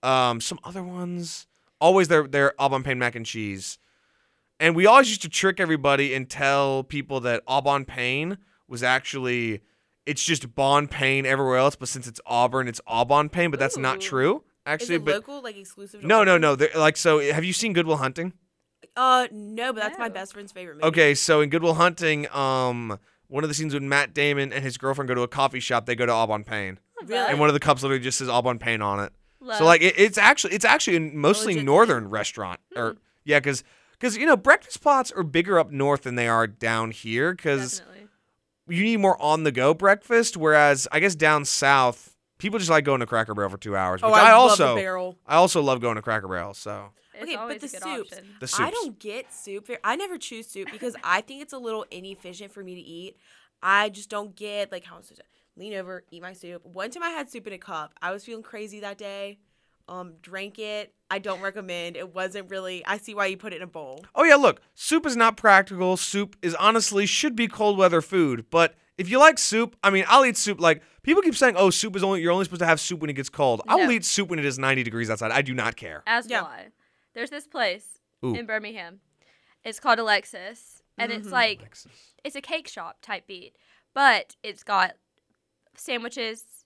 [0.03, 1.47] Um, some other ones.
[1.79, 3.77] Always their their Au Bon Pain mac and cheese.
[4.61, 8.37] And we always used to trick everybody and tell people that Au Bon Pain
[8.67, 9.61] was actually
[10.05, 13.49] it's just Bon Pain everywhere else, but since it's Auburn, it's Au Bon Pain.
[13.51, 13.99] But that's not Ooh.
[14.07, 14.35] true.
[14.37, 16.01] Is Actually, it but local, like exclusive?
[16.01, 16.41] To no, no, Auburn?
[16.41, 16.55] no.
[16.55, 18.33] They're- Like so, have you seen Good Will Hunting?
[18.95, 20.13] Uh, no, but that's my No.
[20.13, 20.85] best friend's favorite movie.
[20.85, 24.63] Okay, so in Good Will Hunting, um, one of the scenes when Matt Damon and
[24.63, 27.29] his girlfriend go to a coffee shop, they go to Au Bon Pain, Really?
[27.31, 29.11] and one of the cups literally just says Au Bon Pain on it.
[29.39, 29.57] Love.
[29.57, 32.11] So like, it, it's actually it's actually a mostly legit northern thing?
[32.11, 33.63] restaurant, or yeah, because
[34.01, 37.83] because you know breakfast spots are bigger up north than they are down here, because
[38.67, 40.35] you need more on the go breakfast.
[40.35, 42.07] Whereas I guess down south,
[42.39, 44.49] People just like going to Cracker Barrel for two hours, Oh, which I, I, love
[44.49, 45.15] also barrel.
[45.27, 46.55] I also love going to Cracker Barrel.
[46.55, 48.25] So It's Okay, but the a soups- option.
[48.39, 48.59] the soups.
[48.67, 49.69] I don't get soup.
[49.83, 53.15] I never choose soup because I think it's a little inefficient for me to eat.
[53.61, 56.65] I just don't get like how I'm supposed to lean over, eat my soup.
[56.65, 57.93] One time I had soup in a cup.
[58.01, 59.37] I was feeling crazy that day.
[59.87, 60.95] Um, drank it.
[61.11, 61.97] I don't recommend.
[61.97, 62.83] It wasn't really.
[62.85, 64.05] I see why you put it in a bowl.
[64.15, 65.97] Oh yeah, look, soup is not practical.
[65.97, 70.05] Soup is honestly should be cold weather food, but if you like soup, I mean,
[70.07, 70.59] I'll eat soup.
[70.61, 73.09] Like people keep saying, "Oh, soup is only you're only supposed to have soup when
[73.09, 75.31] it gets cold." I will eat soup when it is 90 degrees outside.
[75.31, 76.01] I do not care.
[76.07, 76.41] As Yeah.
[76.41, 76.67] will I.
[77.13, 78.33] There's this place Ooh.
[78.33, 79.01] in Birmingham.
[79.65, 81.31] It's called Alexis, and it's Mhm.
[81.31, 81.61] like
[82.23, 83.55] it's a cake shop type beat,
[83.93, 84.95] but it's got
[85.75, 86.65] sandwiches,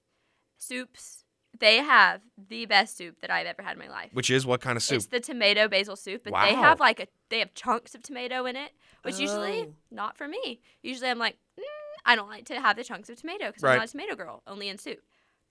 [0.58, 1.25] soups.
[1.60, 4.10] They have the best soup that I've ever had in my life.
[4.14, 4.98] Which is what kind of soup?
[4.98, 8.46] It's the tomato basil soup, but they have like a they have chunks of tomato
[8.46, 8.72] in it,
[9.04, 9.74] which usually Oh.
[9.92, 10.60] not for me.
[10.82, 11.64] Usually I'm like, mm,
[12.06, 13.74] I don't like to have the chunks of tomato because Right.
[13.74, 14.44] I'm not a tomato girl.
[14.48, 15.02] Only in soup.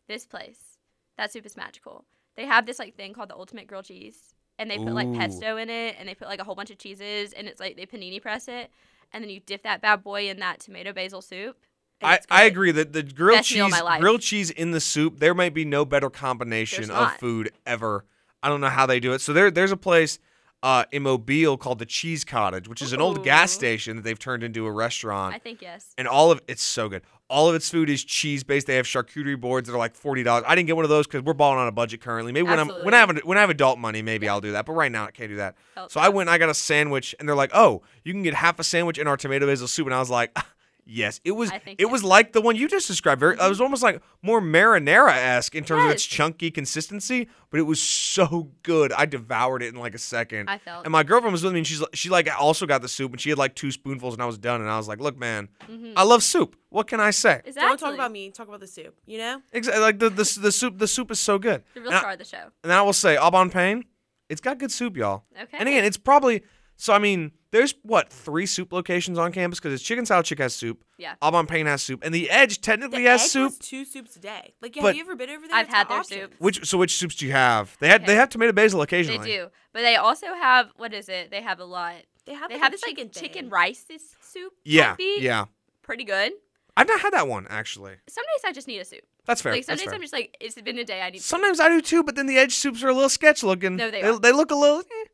[0.08, 0.78] This place,
[1.16, 2.04] that soup is magical.
[2.36, 5.56] They have this like thing called the ultimate grilled cheese, and they put like pesto
[5.56, 7.86] in it, and they put like a whole bunch of cheeses, and it's like they
[7.86, 8.70] panini press it,
[9.12, 11.56] and then you dip that bad boy in that tomato basil soup.
[12.02, 14.00] I, I agree that the grilled Best meal of cheese my life.
[14.00, 17.20] grilled cheese in the soup there might be no better combination There's of not.
[17.20, 18.04] food ever.
[18.42, 19.20] I don't know how they do it.
[19.20, 20.18] So there there's a place
[20.62, 23.58] uh, in Mobile called the Cheese Cottage, which is an old gas Ooh.
[23.58, 25.34] station that they've turned into a restaurant.
[25.34, 25.92] I think yes.
[25.98, 27.02] and all of it's so good.
[27.30, 28.66] All of its food is cheese based.
[28.66, 30.44] They have charcuterie boards that are like forty dollars.
[30.46, 32.32] I didn't get one of those because we're balling on a budget currently.
[32.32, 34.66] Maybe when I'm when I have when I have adult money, maybe I'll do that.
[34.66, 35.54] But right now I can't do that.
[35.74, 36.28] Help So I went.
[36.28, 38.98] and I got a sandwich, and they're like, "Oh, you can get half a sandwich
[38.98, 40.36] in our tomato basil soup." And I was like,
[40.86, 41.50] "Yes." It was.
[41.50, 41.92] I think It yes.
[41.92, 43.20] was like the one you just described.
[43.20, 43.34] Very.
[43.34, 47.64] It was almost like more marinara esque in terms of its chunky consistency, but it
[47.64, 48.92] was so good.
[48.92, 50.48] I devoured it in like a second.
[50.50, 50.84] I felt.
[50.84, 53.20] and my girlfriend was with me, and she's she like also got the soup, and
[53.20, 54.60] she had like two spoonfuls, and I was done.
[54.60, 55.94] And I was like, "Look, man, Mhm.
[55.96, 56.56] I love soup.
[56.70, 57.68] What can I say?" Exactly.
[57.68, 58.30] Don't talk about me.
[58.30, 58.94] Talk about the soup.
[59.06, 59.42] You know.
[59.52, 59.82] Exactly.
[59.82, 61.62] Like the, the the soup the soup is so good.
[61.74, 62.36] The real And I- star of the show.
[62.62, 63.84] And then I will say, Au Bon Pain,
[64.28, 65.24] it's got good soup, y'all.
[65.40, 65.56] Okay.
[65.58, 66.42] And again, it's probably
[66.76, 66.92] so.
[66.92, 70.54] I mean, there's what three soup locations on campus because it's Chicken Salad Chick has
[70.54, 70.84] soup.
[70.98, 71.14] Yeah.
[71.22, 73.58] Au Bon Pain has soup, and the Edge technically The has Edge soup.
[73.60, 74.54] two soups a day.
[74.60, 75.56] Like, But- have you ever been over there?
[75.56, 76.20] I've It's had got their options.
[76.32, 76.34] soup.
[76.40, 77.76] Which so which soups do you have?
[77.80, 78.14] They had they Okay.
[78.16, 79.18] have tomato basil occasionally.
[79.18, 79.48] They occasionally.
[79.50, 81.30] do, but they also have what is it?
[81.30, 81.94] They have a lot.
[82.26, 83.50] They have, They like, have a this like chicken chicken thing.
[83.50, 84.52] rice s- soup.
[84.64, 85.20] Yeah, beat.
[85.20, 85.44] yeah.
[85.82, 86.32] Pretty good.
[86.76, 87.94] I've not had that one actually.
[88.08, 89.02] Some days I just need a soup.
[89.26, 89.52] That's fair.
[89.52, 89.94] like some That's days fair.
[89.94, 91.18] I'm just like it's been a day I need.
[91.18, 91.26] soup.
[91.28, 93.76] Sometimes I do too, but then the Edge soups are a little sketch looking.
[93.76, 94.18] No, they they, are.
[94.18, 94.80] they look a little.
[94.80, 95.04] Eh.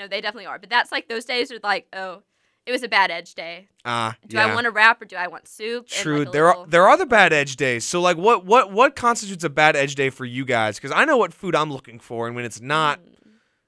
[0.00, 0.58] Yeah, no, they definitely are.
[0.58, 2.22] But that's like those days are like, oh,
[2.66, 3.68] it was a bad edge day.
[3.84, 4.46] Ah, Do yeah.
[4.46, 5.86] I want a wrap or do I want soup?
[5.88, 6.20] True.
[6.20, 7.84] like, a there are little- there are the bad edge days.
[7.84, 10.76] So like what what what constitutes a bad edge day for you guys?
[10.76, 13.08] Because I know what food I'm looking for, and when it's not, Mm.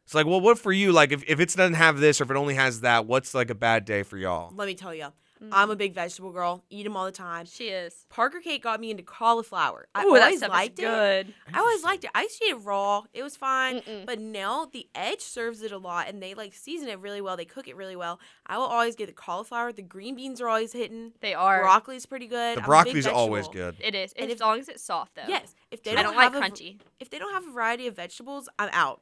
[0.05, 0.93] it's like well, what for you?
[0.93, 3.51] Like if if it doesn't have this or if it only has that, what's like
[3.51, 4.53] a bad day for y'all?
[4.55, 5.09] Let me tell you,
[5.43, 5.49] Mm.
[5.51, 6.62] I'm a big vegetable girl.
[6.70, 7.47] Eat them all the time.
[7.47, 8.07] She is.
[8.09, 9.88] Parker Kate got me into cauliflower.
[9.95, 10.88] I Ooh, that always stuff liked is it.
[10.88, 11.34] good.
[11.53, 12.11] I always liked it.
[12.14, 13.03] I used to eat it raw.
[13.12, 13.80] It was fine.
[13.80, 14.07] Mm-mm.
[14.07, 17.36] But now the Edge serves it a lot, and they like season it really well.
[17.36, 18.20] They cook it really well.
[18.47, 19.72] I will always get the cauliflower.
[19.72, 21.12] The green beans are always hitting.
[21.20, 21.62] They are.
[21.62, 22.59] Broccoli's pretty good.
[22.59, 23.76] The I'm broccoli's always good.
[23.80, 24.12] It is.
[24.16, 25.22] And as long as it's soft though.
[25.28, 26.78] Yes, if they don't, don't like have a, crunchy.
[27.01, 29.01] if they don't have a variety of vegetables, I'm out.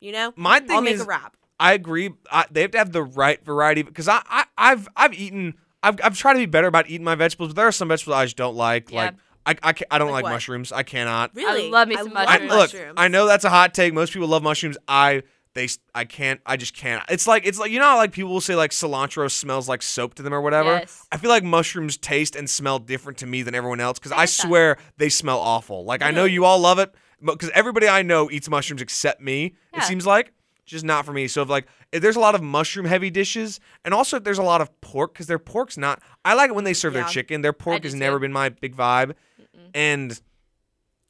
[0.00, 1.36] You know, My thing I'll make is, a wrap.
[1.60, 2.10] I agree.
[2.30, 5.54] I, they have to have the right variety because I, I I've I've eaten.
[5.82, 8.16] I've I've tried to be better about eating my vegetables, but there are some vegetables
[8.16, 8.90] I just don't like.
[8.90, 9.02] Yeah.
[9.04, 9.14] Like
[9.46, 10.72] I I, ca- I don't Like like, mushrooms.
[10.72, 11.34] I cannot.
[11.34, 12.50] Really, love me some love I, mushrooms.
[12.50, 12.94] look, mushrooms.
[12.96, 13.94] I know that's a hot take.
[13.94, 14.76] Most people love mushrooms.
[14.86, 15.22] I
[15.54, 16.40] they s- I can't.
[16.46, 17.02] I just can't.
[17.08, 19.82] It's like it's like you know how like people will say like cilantro smells like
[19.82, 20.70] soap to them or whatever.
[20.78, 21.06] Yes.
[21.10, 24.16] I feel like mushrooms taste and smell different to me than everyone else because I
[24.16, 24.46] I, get that.
[24.46, 25.84] swear they smell awful.
[25.84, 29.20] Like I know you all love it, but because everybody I know eats mushrooms except
[29.20, 29.54] me.
[29.72, 29.80] Yeah.
[29.80, 30.32] It seems like
[30.68, 31.26] just not for me.
[31.28, 34.38] So if like if there's a lot of mushroom heavy dishes, and also if there's
[34.38, 36.00] a lot of pork because their pork's not.
[36.24, 37.00] I like it when they serve Yeah.
[37.02, 37.40] their chicken.
[37.42, 37.98] Their pork has too.
[37.98, 39.70] never been my big vibe, Mm-mm.
[39.74, 40.20] and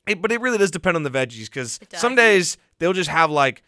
[0.07, 3.31] it, but it really does depend on the veggies because some days they'll just have
[3.31, 3.63] like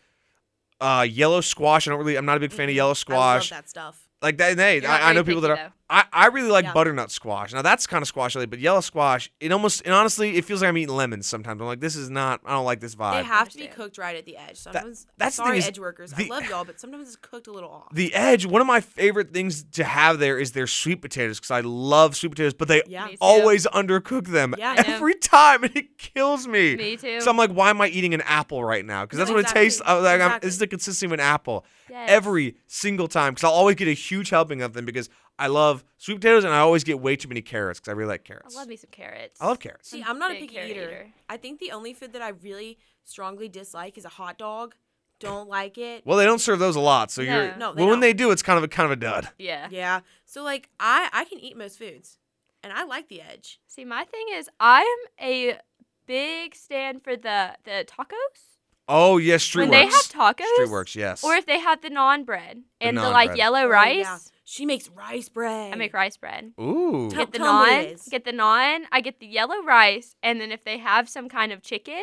[0.81, 1.87] uh, yellow squash.
[1.87, 2.17] I don't really.
[2.17, 2.77] I'm not a big fan of Mm-mm.
[2.77, 3.51] yellow I love squash.
[3.51, 4.09] that stuff.
[4.23, 4.59] Like that.
[4.59, 5.73] Hey, I, I know people that are.
[5.93, 6.73] I, I really like Yeah.
[6.73, 7.53] butternut squash.
[7.53, 10.61] Now that's kind of squash related, but yellow squash, it almost, and honestly, it feels
[10.61, 11.61] like I'm eating lemons sometimes.
[11.61, 12.41] I'm like, this is not.
[12.45, 13.23] I don't like this vibe.
[13.23, 14.57] They have to be cooked right at the edge.
[14.59, 16.13] Sometimes that's the sorry, thing is edge workers.
[16.13, 17.89] the- I love y'all, but sometimes it's cooked a little off.
[17.93, 18.47] the edge.
[18.47, 22.15] One of my favorite things to have there is their sweet potatoes because I love
[22.15, 23.17] sweet potatoes, but they yeah, Me too.
[23.21, 26.77] always undercook them Yeah, every time, and it kills me.
[26.77, 27.21] Me too.
[27.21, 29.07] So I'm like, why am I eating an apple right now?
[29.07, 29.61] Because that's No, what exactly.
[29.63, 29.83] it tastes.
[29.85, 32.09] Uh, like I'm, this is the consistency of an apple Yes.
[32.11, 33.35] every single time.
[33.35, 36.53] Because I'll always get a huge helping of them because I love sweet potatoes and
[36.53, 38.55] I always get way too many carrots because I really like carrots.
[38.55, 39.41] I love me some carrots.
[39.41, 39.91] I love carrots.
[39.91, 40.65] See, I'm not a picky eater.
[40.83, 41.07] eater.
[41.29, 44.75] I think the only food that I really strongly dislike is a hot dog.
[45.19, 46.03] Don't like it.
[46.07, 47.29] Well, they don't serve those a lot, so No.
[47.35, 47.57] you're.
[47.57, 48.01] No, they well, when don't.
[48.01, 49.29] they do, it's kind of a kind of a dud.
[49.39, 49.69] Yeah.
[49.71, 50.01] Yeah.
[50.25, 52.19] So like I I can eat most foods,
[52.63, 53.61] and I like the edge.
[53.67, 54.87] See, my thing is, I'm
[55.21, 55.59] a
[56.07, 58.50] big stand for the the tacos.
[58.91, 59.57] Oh yes, Streetworks.
[59.61, 61.23] when they have tacos, Streetworks, yes.
[61.25, 63.39] or if they have the naan bread and the, like bread.
[63.39, 63.99] yellow Oh, rice.
[64.05, 64.19] yeah.
[64.45, 65.73] She makes rice bread.
[65.73, 66.53] I make rice bread.
[66.61, 67.09] Ooh.
[67.13, 67.95] Tell- Get the tell 'em what it naan.
[67.95, 68.09] is.
[68.11, 68.81] Get the naan.
[68.91, 72.03] I get the yellow rice, and then if they have some kind of chicken,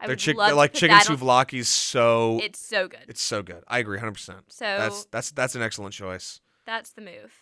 [0.00, 2.40] I Their would chick, love they're to like put chicken that on- souvlaki is so
[2.42, 3.04] It's so good.
[3.06, 3.62] it's so good.
[3.68, 4.42] I agree 100%.
[4.48, 6.40] So That's that's that's an excellent choice.
[6.66, 7.32] that's the move.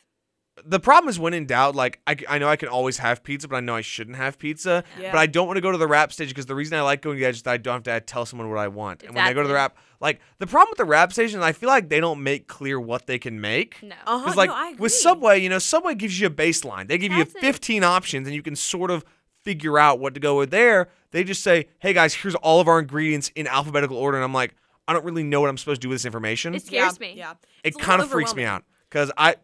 [0.64, 3.56] The problem is when in doubt, like I know I can always have pizza, but
[3.56, 4.84] I know I shouldn't have pizza.
[4.98, 5.12] Yeah.
[5.12, 7.02] But I don't want to go to the wrap stage because the reason I like
[7.02, 9.02] going to the edge is that I don't have to tell someone what I want.
[9.02, 9.76] And when I go to the Exactly.
[9.76, 12.80] wrap, like the problem with the wrap station, I feel like they don't make clear
[12.80, 13.82] what they can make.
[13.82, 13.94] No.
[14.06, 14.92] Uh-huh, Because like no, I with.
[14.92, 16.88] Subway, you know, Subway gives you a baseline.
[16.88, 17.42] They give That's you it.
[17.42, 19.04] 15 options, and you can sort of
[19.42, 20.50] figure out what to go with.
[20.50, 24.24] There, they just say, "Hey guys, here's all of our ingredients in alphabetical order," and
[24.24, 24.54] I'm like,
[24.86, 26.54] I don't really know what I'm supposed to do with this information.
[26.54, 27.14] It scares yeah, me.
[27.16, 27.30] Yeah.
[27.32, 29.36] it It's a kind of freaks me out because I,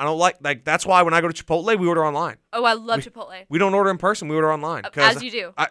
[0.00, 2.38] I don't like like that's why when I go to Chipotle, we order online.
[2.52, 3.44] Oh, I love Chipotle.
[3.50, 4.26] We don't order in person.
[4.28, 4.82] We order online.
[4.86, 5.66] Oh, 'cause As you do, I,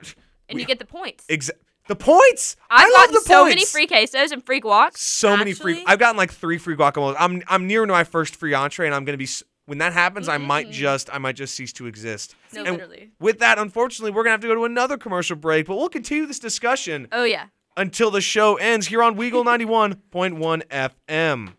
[0.47, 1.25] and we- you get the points.
[1.27, 1.49] exa-
[1.87, 2.55] the points.
[2.69, 3.55] I've I love gotten the so points.
[3.55, 4.97] many free quesos and free guacs.
[4.97, 5.83] So many free.
[5.87, 7.15] I've gotten like three free guacamoles.
[7.19, 9.27] I'm I'm near to my first free entree, and I'm gonna be.
[9.65, 12.35] When that happens, I might just I might just cease to exist.
[12.53, 13.11] No, And literally.
[13.19, 16.25] With that, unfortunately, we're gonna have to go to another commercial break, but we'll continue
[16.27, 17.45] this discussion Oh yeah.
[17.77, 21.53] until the show ends here on Weagle 91.1 FM.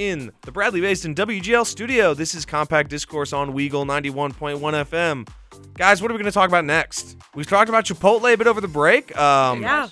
[0.00, 5.28] In the Bradley based in WGL studio, this is Compact Discourse on Weagle 91.1 FM.
[5.74, 7.18] Guys, what are we going to talk about next?
[7.34, 9.14] We've talked about Chipotle a bit over the break.
[9.18, 9.86] Um, Yeah.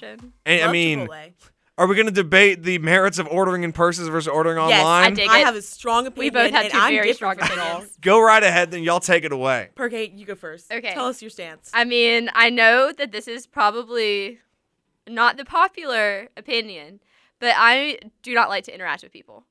[0.46, 1.32] And, I mean, Chipotle.
[1.76, 5.12] are we going to debate the merits of ordering in person versus ordering Yes, online?
[5.12, 5.44] I dig I it.
[5.44, 6.24] have a strong opinion.
[6.24, 7.68] We both have and two I'm very different strong from y'all.
[7.72, 7.98] opinions.
[8.00, 9.68] Go right ahead, then y'all take it away.
[9.74, 10.72] Parker Kate, you go first.
[10.72, 10.94] Okay.
[10.94, 11.70] Tell us your stance.
[11.74, 14.38] I mean, I know that this is probably
[15.06, 17.00] not the popular opinion,
[17.40, 19.44] but I do not like to interact with people.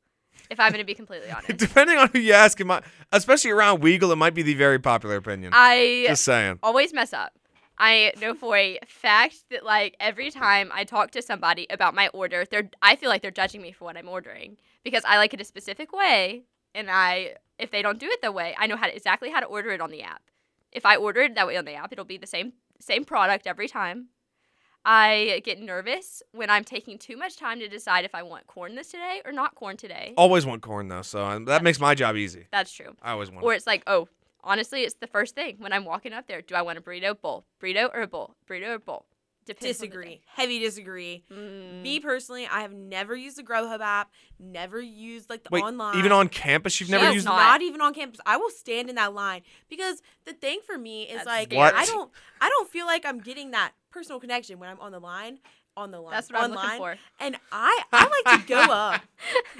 [0.50, 3.52] If I'm going to be completely honest, Depending on who you ask, it might, especially
[3.52, 5.52] around Weagle, it might be the very popular opinion.
[5.54, 6.60] I Just saying.
[6.64, 7.34] always mess up.
[7.80, 12.08] I know for a fact that like every time I talk to somebody about my
[12.10, 15.34] order, they're I feel like they're judging me for what I'm ordering because I like
[15.34, 16.44] it a specific way,
[16.74, 19.40] and I if they don't do it the way, I know how to, exactly how
[19.42, 20.22] to order it on the app.
[20.72, 23.46] If I order it that way on the app, it'll be the same same product
[23.46, 24.08] every time.
[24.90, 28.76] I get nervous when I'm taking too much time to decide if I want corn
[28.76, 30.14] this today or not corn today.
[30.16, 32.48] Always want corn though, so that makes my job easy.
[32.54, 32.96] That's true.
[33.02, 33.44] I always want.
[33.44, 33.58] Or it.
[33.58, 34.08] it's like, oh,
[34.46, 36.42] honestly, it's the first thing when I'm walking up there.
[36.42, 37.44] Do I want a burrito bowl?
[37.62, 38.36] Burrito or a bowl?
[38.50, 39.06] Burrito or bowl?
[39.48, 40.22] Depends disagree.
[40.28, 41.24] Heavy disagree.
[41.32, 41.82] Mm.
[41.82, 44.12] Me personally, I have never used the Grubhub app.
[44.40, 45.98] Never used like the Wait, online.
[45.98, 47.26] even on campus, you've never Yes, used.
[47.26, 47.38] not.
[47.38, 48.20] not even on campus.
[48.26, 51.58] I will stand in that line because the thing for me is That's like scary.
[51.58, 51.74] What?
[51.74, 55.00] I don't I don't feel like I'm getting that personal connection when I'm on the
[55.00, 55.40] line
[55.78, 56.12] on the line.
[56.12, 56.98] That's what I'm looking for.
[57.20, 59.02] And I I like to go up.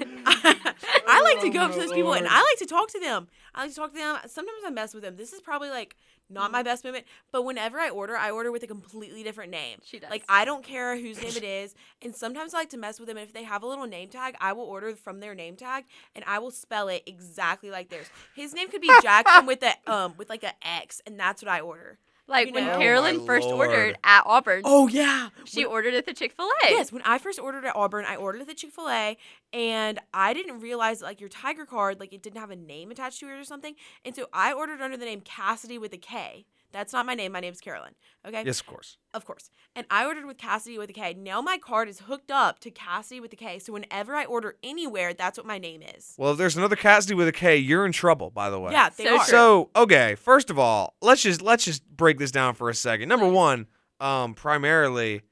[1.06, 3.28] I like to go up to those people and I like to talk to them.
[3.54, 4.18] I like to talk to them.
[4.26, 5.16] Sometimes I mess with them.
[5.16, 5.96] This is probably like
[6.30, 9.78] not my best moment, but whenever I order, I order with a completely different name.
[9.82, 10.10] She does.
[10.10, 13.08] Like I don't care whose name it is, and sometimes I like to mess with
[13.08, 13.16] them.
[13.16, 15.84] And if they have a little name tag, I will order from their name tag,
[16.14, 18.10] and I will spell it exactly like theirs.
[18.34, 21.50] His name could be Jackson with a um with like a X, and that's what
[21.50, 21.98] I order.
[22.28, 22.74] Like you when know?
[22.74, 23.70] Oh Carolyn my first Lord.
[23.70, 26.70] ordered at Auburn, Oh yeah, she When- ordered at the Chick Fil A.
[26.70, 29.16] Yes, when I first ordered at Auburn, I ordered at the Chick Fil A,
[29.52, 33.20] and I didn't realize like your Tiger card, like it didn't have a name attached
[33.20, 33.74] to it or something,
[34.04, 36.44] and so I ordered under the name Cassidy with a K.
[36.72, 37.32] That's not my name.
[37.32, 37.94] My name's Carolyn.
[38.26, 38.42] Okay.
[38.44, 38.98] Yes, of course.
[39.14, 39.50] Of course.
[39.74, 41.14] And I ordered with Cassidy with a K.
[41.14, 43.58] Now my card is hooked up to Cassidy with a K.
[43.58, 46.14] So whenever I order anywhere, that's what my name is.
[46.18, 48.30] Well, if there's another Cassidy with a K, you're in trouble.
[48.30, 48.72] By the way.
[48.72, 49.24] Yeah, they So are.
[49.24, 53.08] So okay, first of all, let's just let's just break this down for a second.
[53.08, 53.66] Number one,
[54.00, 55.22] um, primarily,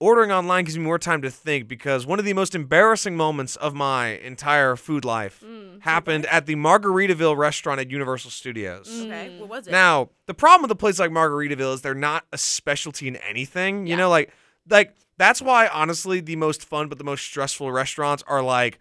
[0.00, 3.54] ordering online gives me more time to think because one of the most embarrassing moments
[3.56, 5.82] of my entire food life Mm.
[5.82, 8.88] happened at the Margaritaville restaurant at Universal Studios.
[8.88, 9.28] okay.
[9.30, 9.38] Mm.
[9.40, 9.70] What was it?
[9.70, 13.86] Now, the problem with a place like Margaritaville is they're not a specialty in anything.
[13.86, 13.96] You Yeah.
[13.96, 14.32] know, like
[14.68, 18.78] like that's why honestly the most fun but the most stressful restaurants are like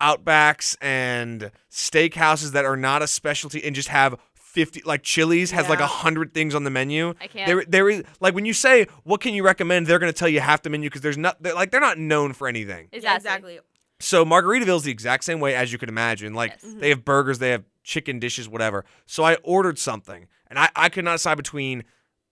[0.00, 4.14] Outbacks and steakhouses that are not a specialty and just have
[4.56, 7.12] 50 like Chili's has like a 100 things on the menu.
[7.20, 7.46] I can't.
[7.46, 10.30] There there is like when you say what can you recommend they're going to tell
[10.30, 12.88] you half the menu because there's not they're, like they're not known for anything.
[12.90, 13.16] Exactly.
[13.28, 13.58] exactly.
[14.00, 16.32] So Margaritaville is the exact same way as you could imagine.
[16.32, 16.74] Like Yes.
[16.78, 18.84] they have burgers, they have chicken dishes, whatever.
[19.04, 21.84] So I ordered something, and I, I could not decide between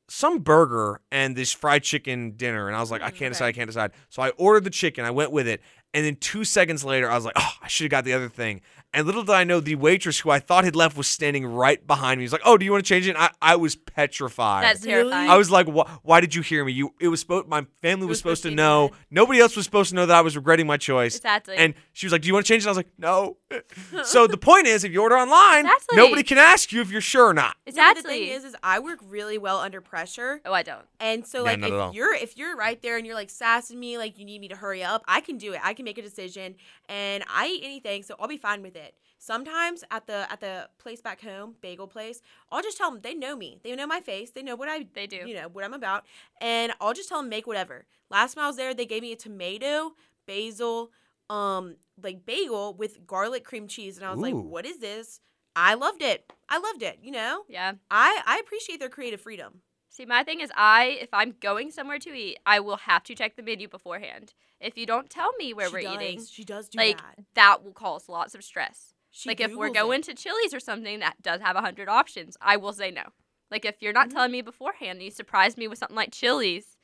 [0.08, 2.66] some burger and this fried chicken dinner.
[2.68, 3.46] And I was like, I Mm, can't decide.
[3.46, 3.92] I can't decide.
[4.10, 5.60] So I ordered the chicken, I went with it.
[5.94, 8.28] And then two seconds later, I was like, oh, I should have got the other
[8.28, 8.60] thing.
[8.92, 11.84] And little did I know, the waitress who I thought had left was standing right
[11.84, 12.24] behind me.
[12.24, 13.10] He's like, oh, do you want to change it?
[13.10, 14.62] And I, I was petrified.
[14.64, 15.10] That's Really?
[15.10, 15.30] terrifying.
[15.30, 16.72] I was like, why, why did you hear me?
[16.72, 17.48] You, it was supposed.
[17.48, 18.88] My family was, was supposed supposed to to know.
[18.88, 18.96] good.
[19.10, 21.16] Nobody else was supposed to know that I was regretting my choice.
[21.16, 21.56] Exactly.
[21.56, 23.36] And she was like, "Do you want to change it?" I was like, "No."
[24.04, 25.96] so the point is, if you order online, Exactly.
[25.96, 27.56] nobody can ask you if you're sure or not.
[27.56, 28.02] No, the exactly.
[28.02, 30.40] thing is, is I work really well under pressure.
[30.44, 30.84] oh, I don't.
[31.00, 33.78] And so Yeah, like not if you're if you're right there and you're like sassing
[33.80, 35.60] me like you need me to hurry up, I can do it.
[35.64, 36.56] I can make a decision
[36.88, 38.94] and I eat anything, so I'll be fine with it.
[39.18, 42.20] Sometimes at the at the place back home, bagel place,
[42.50, 43.58] I'll just tell them they know me.
[43.62, 44.30] They know my face.
[44.30, 45.22] They know what I They do.
[45.26, 46.04] You know what I'm about,
[46.40, 47.86] and I'll just tell them make whatever.
[48.10, 49.92] Last time I was there, they gave me a tomato,
[50.26, 50.90] basil,
[51.30, 55.20] um, like bagel with garlic cream cheese, and I was like, what is this?
[55.56, 56.30] I loved it.
[56.48, 56.98] I loved it.
[57.02, 57.74] You know, Yeah.
[57.90, 59.62] I I appreciate their creative freedom.
[59.94, 63.14] See, my thing is, I if I'm going somewhere to eat, I will have to
[63.14, 64.34] check the menu beforehand.
[64.60, 66.02] If you don't tell me where She we're does.
[66.02, 67.18] eating, She does do like that.
[67.34, 68.92] that will cause lots of stress.
[69.12, 70.06] She like if we're going it.
[70.06, 73.04] to Chili's or something that does have a hundred options, I will say no.
[73.52, 74.16] Like if you're not Mm-hmm.
[74.16, 76.76] telling me beforehand, and you surprise me with something like Chili's,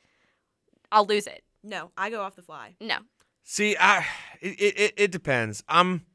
[0.89, 1.43] I'll lose it.
[1.63, 2.75] No, I go off the fly.
[2.79, 2.99] No.
[3.43, 4.05] See, I
[4.39, 5.65] it it, it, it depends.
[5.67, 6.05] I'm.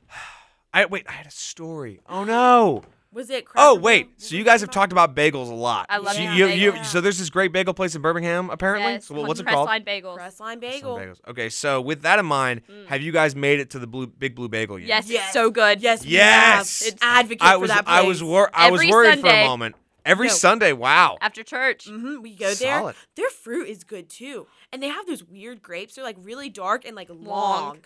[0.74, 1.06] I wait.
[1.08, 2.00] I had a story.
[2.06, 2.82] Oh no.
[3.16, 3.46] Was it?
[3.56, 4.02] Oh wait.
[4.04, 4.14] Barrel?
[4.18, 5.86] So you guys have talked about bagels a lot.
[5.88, 6.34] I love so Yeah.
[6.34, 6.84] you, you, bagels.
[6.84, 8.92] So there's this great bagel place in Birmingham, apparently.
[8.92, 9.06] Yes.
[9.06, 9.68] So what- what's it called?
[9.70, 10.18] Crestline bagels.
[10.18, 10.96] Crestline Some bagel.
[10.98, 11.16] bagels.
[11.26, 12.86] Okay, so with that in mind, Mm.
[12.88, 14.88] have you guys made it to the blue big blue bagel yet?
[14.88, 15.24] Yes, Yes.
[15.24, 15.80] it's so good.
[15.80, 16.04] Yes.
[16.04, 16.80] we Yes.
[16.80, 16.88] have.
[16.88, 19.46] It's- advocate I for was that I was wor- I was Every worried for a
[19.46, 19.76] moment.
[20.04, 20.34] Every No.
[20.34, 21.18] Sunday, wow.
[21.20, 21.86] After church.
[21.86, 22.20] Mm-hmm.
[22.22, 22.94] We go there.
[23.16, 25.94] Their fruit is good too, and they have those weird grapes.
[25.96, 27.16] They're like really dark and like long.
[27.26, 27.78] Long.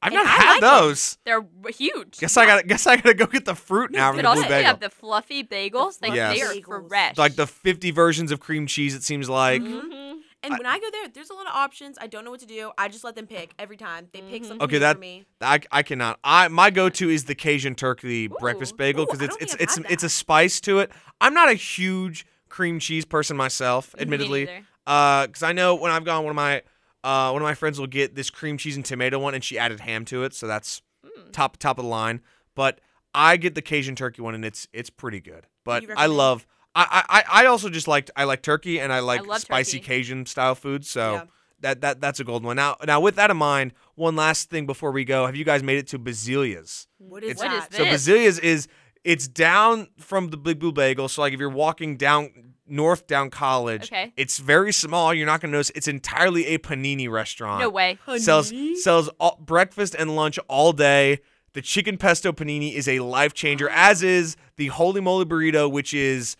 [0.00, 0.60] I've And not I had like it.
[0.60, 1.18] those.
[1.24, 1.44] They're
[1.76, 2.18] huge.
[2.18, 4.22] Guess I got to guess I got to go get the fruit now but the
[4.22, 4.66] blue also, you bagel.
[4.66, 6.00] have the fluffy bagels.
[6.00, 6.36] Like Yes.
[6.36, 6.88] they are Bagels.
[6.88, 7.18] fresh.
[7.18, 9.60] like the 50 versions of cream cheese it seems like.
[9.62, 10.18] Mhm.
[10.44, 11.98] And I- when I go there, there's a lot of options.
[12.00, 12.70] I don't know what to do.
[12.78, 14.06] I just let them pick every time.
[14.12, 14.46] They pick Mhm.
[14.46, 15.24] something Okay, new that- for me.
[15.40, 16.20] I, I cannot.
[16.22, 20.08] I my go-to is the Cajun turkey breakfast bagel because it's it's it's it's a
[20.08, 20.92] spice to it.
[21.20, 24.44] I'm not a huge cream cheese person myself, admittedly.
[24.46, 24.64] neither.
[24.86, 26.62] Uh, because I know when I've gone, one of my
[27.04, 29.58] uh one of my friends will get this cream cheese and tomato one, and she
[29.58, 31.32] added ham to it, so that's Mm.
[31.32, 32.20] top top of the line.
[32.56, 32.80] But
[33.14, 35.46] I get the Cajun turkey one, and it's it's pretty good.
[35.64, 36.46] But I love.
[36.74, 39.86] I, I I also just liked I like turkey and I like love spicy turkey.
[39.86, 40.84] Cajun style food.
[40.84, 41.24] So Yeah.
[41.60, 42.56] that that that's a golden one.
[42.56, 45.62] Now now with that in mind, one last thing before we go, have you guys
[45.62, 46.88] made it to Bazilia's?
[46.98, 47.70] What is It's- What is that?
[47.70, 47.78] this?
[47.78, 48.68] So Bazilia's is
[49.04, 51.08] it's down from the Big Blue Bagel.
[51.08, 54.12] So like if you're walking down north down College, Okay.
[54.16, 55.12] it's very small.
[55.14, 55.70] You're not gonna notice.
[55.74, 57.60] It's entirely a panini restaurant.
[57.60, 57.98] No way.
[58.18, 58.76] Sells Panini?
[58.76, 61.18] sells all, breakfast and lunch all day.
[61.54, 65.92] The chicken pesto panini is a life changer, as is the holy moly burrito, which
[65.94, 66.36] is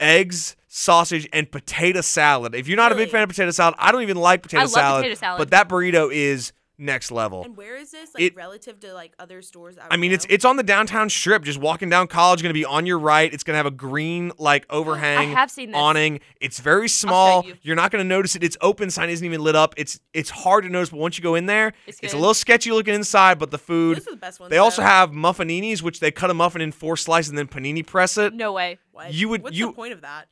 [0.00, 2.54] eggs, sausage, and potato salad.
[2.54, 4.64] If you're not a big fan of potato salad, I don't even like potato I
[4.64, 5.02] love salad.
[5.02, 5.38] potato salad.
[5.38, 7.42] But that burrito is next level.
[7.44, 8.14] And where is this?
[8.14, 9.76] Like It- relative to like other stores?
[9.90, 11.42] I mean, it's it's on the downtown strip.
[11.44, 13.32] Just walking down College, going to be on your right.
[13.32, 15.76] It's going to have a green like overhang I have seen this.
[15.78, 16.20] awning.
[16.40, 17.44] It's very small.
[17.62, 17.72] you.
[17.72, 18.42] are not going to notice it.
[18.42, 19.74] Its open sign isn't even lit up.
[19.76, 22.34] It's it's hard to notice, but once you go in there, It's it's a little
[22.34, 23.38] sketchy looking inside.
[23.38, 23.98] But the food.
[23.98, 24.50] Those are the best ones.
[24.50, 27.86] They also have muffininis, which they cut a muffin in four slices and then panini
[27.86, 28.34] press it.
[28.34, 28.78] No way.
[28.92, 29.12] What?
[29.12, 30.28] you would- What's you- the point of that?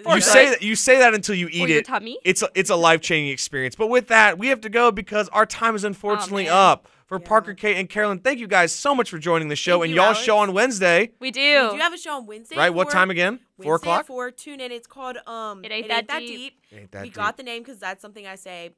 [0.00, 0.22] Is You it good.
[0.24, 1.84] say that you say that until you Or eat your it.
[1.86, 2.18] tummy.
[2.24, 3.74] It's a, it's a life changing experience.
[3.74, 6.52] But with that, we have to go because our time is unfortunately man.
[6.52, 6.88] up.
[7.06, 7.26] For Yeah.
[7.26, 9.78] Parker, Kate, and Carolyn, thank you guys so much for joining the show.
[9.80, 10.20] Thank and you, y'all Alex.
[10.20, 11.40] show on Wednesday, We do.
[11.72, 12.56] We do have a show on Wednesday.
[12.56, 12.72] right?
[12.72, 13.40] What for- time again?
[13.60, 14.00] Four Wednesday o'clock.
[14.00, 14.30] At four.
[14.30, 14.70] Tune in.
[14.70, 15.64] It's called um.
[15.64, 16.54] It Ain't That Deep.
[16.72, 17.14] Ain't that we deep.
[17.14, 18.70] got the name because that's something I say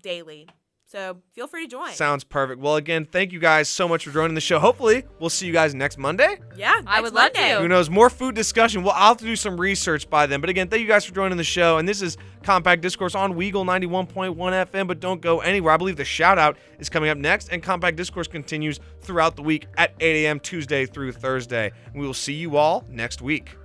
[0.00, 0.48] daily.
[0.92, 1.92] So feel free to join.
[1.92, 2.60] Sounds perfect.
[2.60, 4.58] Well, again, thank you guys so much for joining the show.
[4.58, 6.36] Hopefully, we'll see you guys next Monday.
[6.54, 7.54] yeah, I next would love Monday.
[7.54, 7.60] to.
[7.60, 7.88] Who knows?
[7.88, 8.82] More food discussion.
[8.82, 10.42] Well, I'll have to do some research by then.
[10.42, 11.78] But again, thank you guys for joining the show.
[11.78, 14.86] And this is Compact Discourse on Weagle 91.1 FM.
[14.86, 15.72] But don't go anywhere.
[15.72, 17.48] I believe the shout out is coming up next.
[17.48, 20.40] And Compact Discourse continues throughout the week at 8 a.m.
[20.40, 21.72] Tuesday through Thursday.
[21.94, 23.56] We will see you all next week.